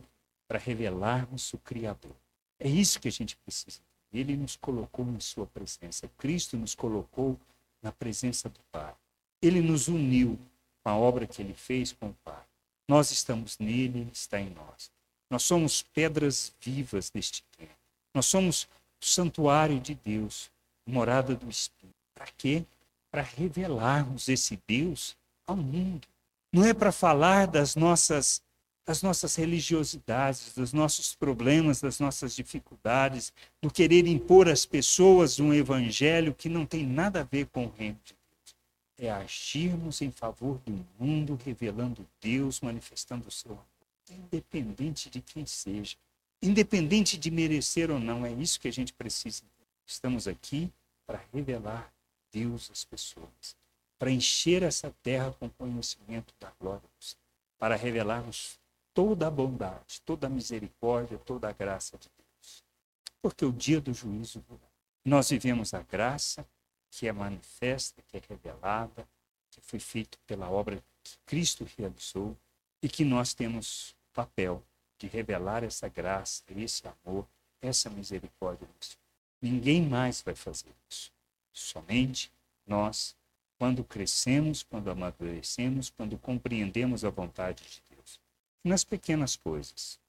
para 0.47 0.57
revelarmos 0.57 1.53
o 1.53 1.57
Criador. 1.59 2.15
É 2.59 2.67
isso 2.67 2.99
que 2.99 3.07
a 3.07 3.11
gente 3.11 3.35
precisa 3.37 3.79
ele 4.11 4.35
nos 4.35 4.55
colocou 4.55 5.05
em 5.05 5.19
Sua 5.19 5.45
presença. 5.45 6.09
Cristo 6.17 6.57
nos 6.57 6.75
colocou 6.75 7.39
na 7.81 7.91
presença 7.91 8.49
do 8.49 8.59
Pai. 8.71 8.93
Ele 9.41 9.61
nos 9.61 9.87
uniu 9.87 10.37
com 10.83 10.89
a 10.89 10.95
obra 10.95 11.25
que 11.25 11.41
Ele 11.41 11.53
fez 11.53 11.91
com 11.91 12.09
o 12.09 12.15
Pai. 12.23 12.43
Nós 12.87 13.11
estamos 13.11 13.57
nele, 13.57 13.99
Ele 13.99 14.11
está 14.11 14.39
em 14.39 14.49
nós. 14.49 14.91
Nós 15.29 15.43
somos 15.43 15.81
pedras 15.81 16.53
vivas 16.59 17.09
deste 17.09 17.43
tempo. 17.57 17.71
Nós 18.13 18.25
somos 18.25 18.63
o 19.01 19.05
santuário 19.05 19.79
de 19.79 19.95
Deus, 19.95 20.49
morada 20.85 21.35
do 21.35 21.49
Espírito. 21.49 21.95
Para 22.15 22.27
quê? 22.37 22.65
Para 23.11 23.21
revelarmos 23.21 24.27
esse 24.27 24.59
Deus 24.67 25.15
ao 25.45 25.55
mundo. 25.55 26.07
Não 26.51 26.65
é 26.65 26.73
para 26.73 26.91
falar 26.91 27.47
das 27.47 27.75
nossas 27.75 28.41
das 28.89 29.03
nossas 29.03 29.35
religiosidades, 29.35 30.51
dos 30.55 30.73
nossos 30.73 31.13
problemas, 31.13 31.79
das 31.79 31.99
nossas 31.99 32.35
dificuldades, 32.35 33.31
do 33.61 33.69
querer 33.69 34.07
impor 34.07 34.49
às 34.49 34.65
pessoas 34.65 35.39
um 35.39 35.53
evangelho 35.53 36.33
que 36.33 36.49
não 36.49 36.65
tem 36.65 36.87
nada 36.87 37.21
a 37.21 37.23
ver 37.23 37.45
com 37.45 37.67
o 37.67 37.71
reino 37.77 37.99
de 38.03 38.15
Deus. 38.15 38.55
É 38.97 39.11
agirmos 39.11 40.01
em 40.01 40.09
favor 40.09 40.57
do 40.65 40.83
mundo, 40.99 41.39
revelando 41.45 42.03
Deus, 42.19 42.61
manifestando 42.61 43.27
o 43.27 43.31
seu 43.31 43.51
amor, 43.51 43.63
independente 44.09 45.07
de 45.07 45.21
quem 45.21 45.45
seja, 45.45 45.95
independente 46.41 47.15
de 47.15 47.29
merecer 47.29 47.91
ou 47.91 47.99
não. 47.99 48.25
É 48.25 48.31
isso 48.31 48.59
que 48.59 48.69
a 48.69 48.73
gente 48.73 48.91
precisa. 48.91 49.43
Estamos 49.85 50.27
aqui 50.27 50.67
para 51.05 51.21
revelar 51.31 51.93
Deus 52.31 52.71
às 52.71 52.83
pessoas, 52.85 53.55
para 53.99 54.09
encher 54.09 54.63
essa 54.63 54.91
terra 55.03 55.31
com 55.39 55.47
conhecimento 55.47 56.33
da 56.39 56.51
glória 56.59 56.81
do 56.81 57.05
Senhor, 57.05 57.21
para 57.59 57.75
revelarmos 57.75 58.57
toda 58.99 59.27
a 59.27 59.31
bondade, 59.31 60.01
toda 60.05 60.27
a 60.27 60.29
misericórdia, 60.29 61.17
toda 61.19 61.47
a 61.47 61.53
graça 61.53 61.97
de 61.97 62.09
Deus. 62.17 62.65
Porque 63.21 63.45
o 63.45 63.51
dia 63.53 63.79
do 63.79 63.93
juízo. 63.93 64.43
Nós 65.05 65.29
vivemos 65.29 65.73
a 65.73 65.81
graça 65.81 66.45
que 66.91 67.07
é 67.07 67.13
manifesta, 67.13 68.01
que 68.01 68.17
é 68.17 68.21
revelada, 68.27 69.07
que 69.51 69.61
foi 69.61 69.79
feita 69.79 70.17
pela 70.27 70.49
obra 70.49 70.83
que 71.01 71.17
Cristo 71.25 71.65
realizou 71.77 72.35
e 72.83 72.89
que 72.89 73.05
nós 73.05 73.33
temos 73.33 73.95
papel 74.13 74.61
de 74.97 75.07
revelar 75.07 75.63
essa 75.63 75.87
graça, 75.87 76.43
esse 76.49 76.83
amor, 76.85 77.25
essa 77.61 77.89
misericórdia. 77.89 78.67
Ninguém 79.41 79.81
mais 79.81 80.21
vai 80.21 80.35
fazer 80.35 80.73
isso. 80.89 81.09
Somente 81.53 82.29
nós, 82.67 83.15
quando 83.57 83.81
crescemos, 83.81 84.61
quando 84.61 84.91
amadurecemos, 84.91 85.89
quando 85.89 86.17
compreendemos 86.17 87.05
a 87.05 87.09
vontade 87.09 87.63
de 87.63 87.88
nas 88.69 88.83
pequenas 88.83 89.35
coisas, 89.35 89.99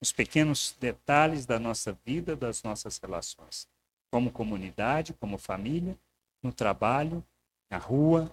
nos 0.00 0.12
pequenos 0.12 0.76
detalhes 0.80 1.46
da 1.46 1.58
nossa 1.58 1.96
vida, 2.04 2.34
das 2.34 2.62
nossas 2.62 2.98
relações, 2.98 3.68
como 4.10 4.32
comunidade, 4.32 5.14
como 5.14 5.38
família, 5.38 5.96
no 6.42 6.52
trabalho, 6.52 7.24
na 7.70 7.78
rua, 7.78 8.30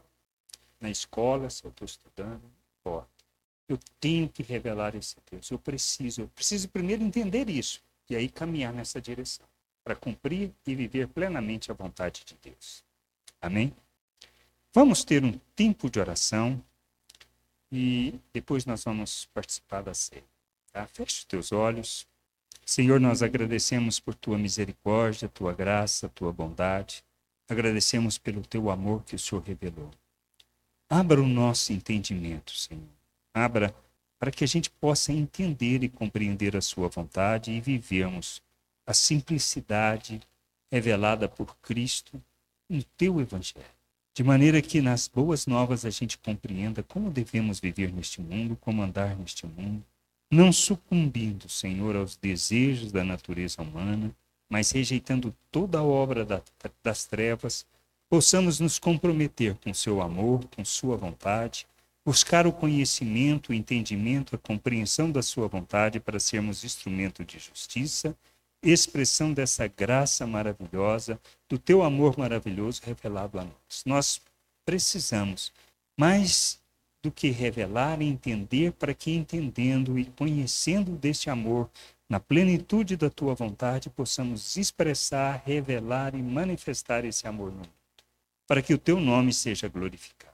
na 0.80 0.90
escola, 0.90 1.50
se 1.50 1.64
eu 1.64 1.70
estou 1.70 1.86
estudando, 1.86 2.42
importa. 2.80 3.10
Eu 3.70 3.78
tenho 4.00 4.28
que 4.30 4.42
revelar 4.42 4.96
esse 4.96 5.16
Deus. 5.30 5.52
Eu 5.52 5.60
preciso, 5.60 6.22
eu 6.22 6.28
preciso 6.30 6.70
primeiro 6.70 7.04
entender 7.04 7.50
isso 7.50 7.82
e 8.10 8.16
aí 8.16 8.30
caminhar 8.30 8.74
nessa 8.74 9.02
direção 9.02 9.46
para 9.84 9.96
cumprir 9.96 10.52
e 10.66 10.76
viver 10.76 11.08
plenamente 11.10 11.70
a 11.70 11.74
vontade 11.74 12.24
de 12.26 12.36
Deus. 12.42 12.84
Amém? 13.42 13.74
Vamos 14.74 15.04
ter 15.04 15.24
um 15.24 15.34
tempo 15.56 15.90
de 15.90 16.00
oração 16.00 16.64
e 17.72 18.20
depois 18.34 18.66
nós 18.66 18.84
vamos 18.84 19.26
participar 19.34 19.82
da 19.82 19.94
ceia. 19.94 20.24
Tá? 20.72 20.86
Feche 20.88 21.20
os 21.20 21.26
teus 21.26 21.52
olhos. 21.52 22.08
Senhor, 22.66 23.00
nós 23.00 23.22
agradecemos 23.22 24.00
por 24.00 24.14
tua 24.14 24.38
misericórdia, 24.38 25.30
tua 25.30 25.54
graça, 25.54 26.10
tua 26.10 26.32
bondade. 26.32 27.04
Agradecemos 27.50 28.18
pelo 28.18 28.42
teu 28.42 28.70
amor 28.70 29.04
que 29.04 29.16
o 29.16 29.20
Senhor 29.20 29.42
revelou. 29.42 29.92
Abra 30.90 31.22
o 31.22 31.28
nosso 31.28 31.74
entendimento, 31.74 32.52
Senhor. 32.52 32.84
Abra 33.34 33.74
para 34.20 34.32
que 34.32 34.44
a 34.44 34.48
gente 34.48 34.70
possa 34.70 35.12
entender 35.12 35.84
e 35.84 35.90
compreender 35.90 36.56
a 36.56 36.62
sua 36.62 36.88
vontade 36.88 37.52
e 37.52 37.62
vivermos 37.62 38.42
a 38.86 38.94
simplicidade 38.94 40.22
revelada 40.72 41.30
por 41.30 41.56
Cristo 41.58 42.22
no 42.70 42.84
teu 42.98 43.22
evangelho. 43.22 43.77
De 44.18 44.24
maneira 44.24 44.64
que 44.64 44.82
nas 44.82 45.08
boas 45.08 45.46
novas 45.46 45.86
a 45.86 45.92
gente 45.92 46.18
compreenda 46.18 46.82
como 46.82 47.12
devemos 47.12 47.60
viver 47.60 47.94
neste 47.94 48.20
mundo, 48.20 48.58
como 48.60 48.82
andar 48.82 49.16
neste 49.16 49.46
mundo, 49.46 49.86
não 50.32 50.52
sucumbindo, 50.52 51.48
Senhor, 51.48 51.96
aos 51.96 52.18
desejos 52.18 52.92
da 52.92 53.04
natureza 53.04 53.62
humana, 53.62 54.12
mas 54.50 54.72
rejeitando 54.72 55.36
toda 55.52 55.78
a 55.78 55.84
obra 55.84 56.26
da, 56.26 56.42
das 56.84 57.06
trevas, 57.06 57.64
possamos 58.10 58.60
nos 58.60 58.80
comprometer 58.80 59.54
com 59.64 59.72
seu 59.72 60.02
amor, 60.02 60.44
com 60.48 60.66
sua 60.66 60.98
vontade, 60.98 61.68
buscar 62.04 62.48
o 62.48 62.52
conhecimento, 62.52 63.52
o 63.52 63.54
entendimento, 63.54 64.36
a 64.36 64.40
compreensão 64.40 65.12
da 65.12 65.22
sua 65.22 65.48
vontade 65.48 66.00
para 66.00 66.20
sermos 66.20 66.64
instrumento 66.64 67.24
de 67.24 67.38
justiça, 67.38 68.18
expressão 68.62 69.34
dessa 69.34 69.68
graça 69.68 70.26
maravilhosa, 70.26 71.20
do 71.48 71.58
teu 71.58 71.84
amor 71.84 72.18
maravilhoso 72.18 72.82
revelado 72.84 73.40
a 73.40 73.44
nós. 73.44 73.84
Nós 73.86 74.22
precisamos 74.66 75.52
mais 75.98 76.60
do 77.02 77.12
que 77.12 77.30
revelar 77.30 78.02
entender, 78.02 78.74
para 78.74 78.94
que 78.94 79.12
entendendo 79.12 79.98
e 79.98 80.06
conhecendo 80.06 80.92
deste 80.92 81.30
amor, 81.30 81.70
na 82.10 82.20
plenitude 82.20 82.96
da 82.96 83.10
tua 83.10 83.34
vontade, 83.34 83.90
possamos 83.90 84.56
expressar, 84.58 85.42
revelar 85.46 86.16
e 86.16 86.22
manifestar 86.22 87.06
esse 87.06 87.28
amor 87.28 87.52
no 87.52 87.58
mundo, 87.58 87.70
para 88.48 88.62
que 88.62 88.74
o 88.74 88.78
teu 88.78 89.00
nome 89.00 89.34
seja 89.34 89.68
glorificado, 89.68 90.34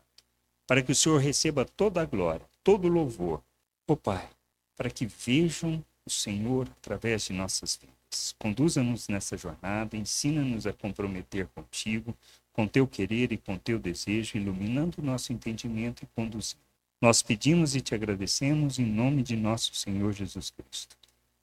para 0.68 0.82
que 0.82 0.92
o 0.92 0.96
Senhor 0.96 1.20
receba 1.20 1.66
toda 1.66 2.02
a 2.02 2.06
glória, 2.06 2.46
todo 2.64 2.86
o 2.86 2.92
louvor, 2.92 3.42
ó 3.88 3.94
oh, 3.94 3.98
Pai, 3.98 4.28
para 4.76 4.90
que 4.90 5.06
vejam 5.06 5.84
o 6.06 6.10
Senhor 6.10 6.68
através 6.80 7.26
de 7.26 7.34
nossas 7.34 7.76
vidas. 7.76 8.03
Conduza-nos 8.38 9.08
nessa 9.08 9.36
jornada, 9.38 9.98
ensina-nos 9.98 10.66
a 10.68 10.74
comprometer 10.74 11.48
contigo, 11.48 12.16
com 12.52 12.68
teu 12.68 12.88
querer 12.88 13.32
e 13.32 13.38
com 13.38 13.58
teu 13.58 13.80
desejo, 13.80 14.38
iluminando 14.38 15.00
o 15.00 15.04
nosso 15.04 15.34
entendimento 15.34 16.04
e 16.04 16.08
conduzindo. 16.16 16.62
Nós 17.02 17.22
pedimos 17.22 17.76
e 17.76 17.82
te 17.82 17.94
agradecemos 17.94 18.80
em 18.80 18.86
nome 18.86 19.24
de 19.24 19.36
nosso 19.36 19.76
Senhor 19.76 20.14
Jesus 20.14 20.52
Cristo. 20.52 20.96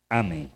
Amém. 0.09 0.49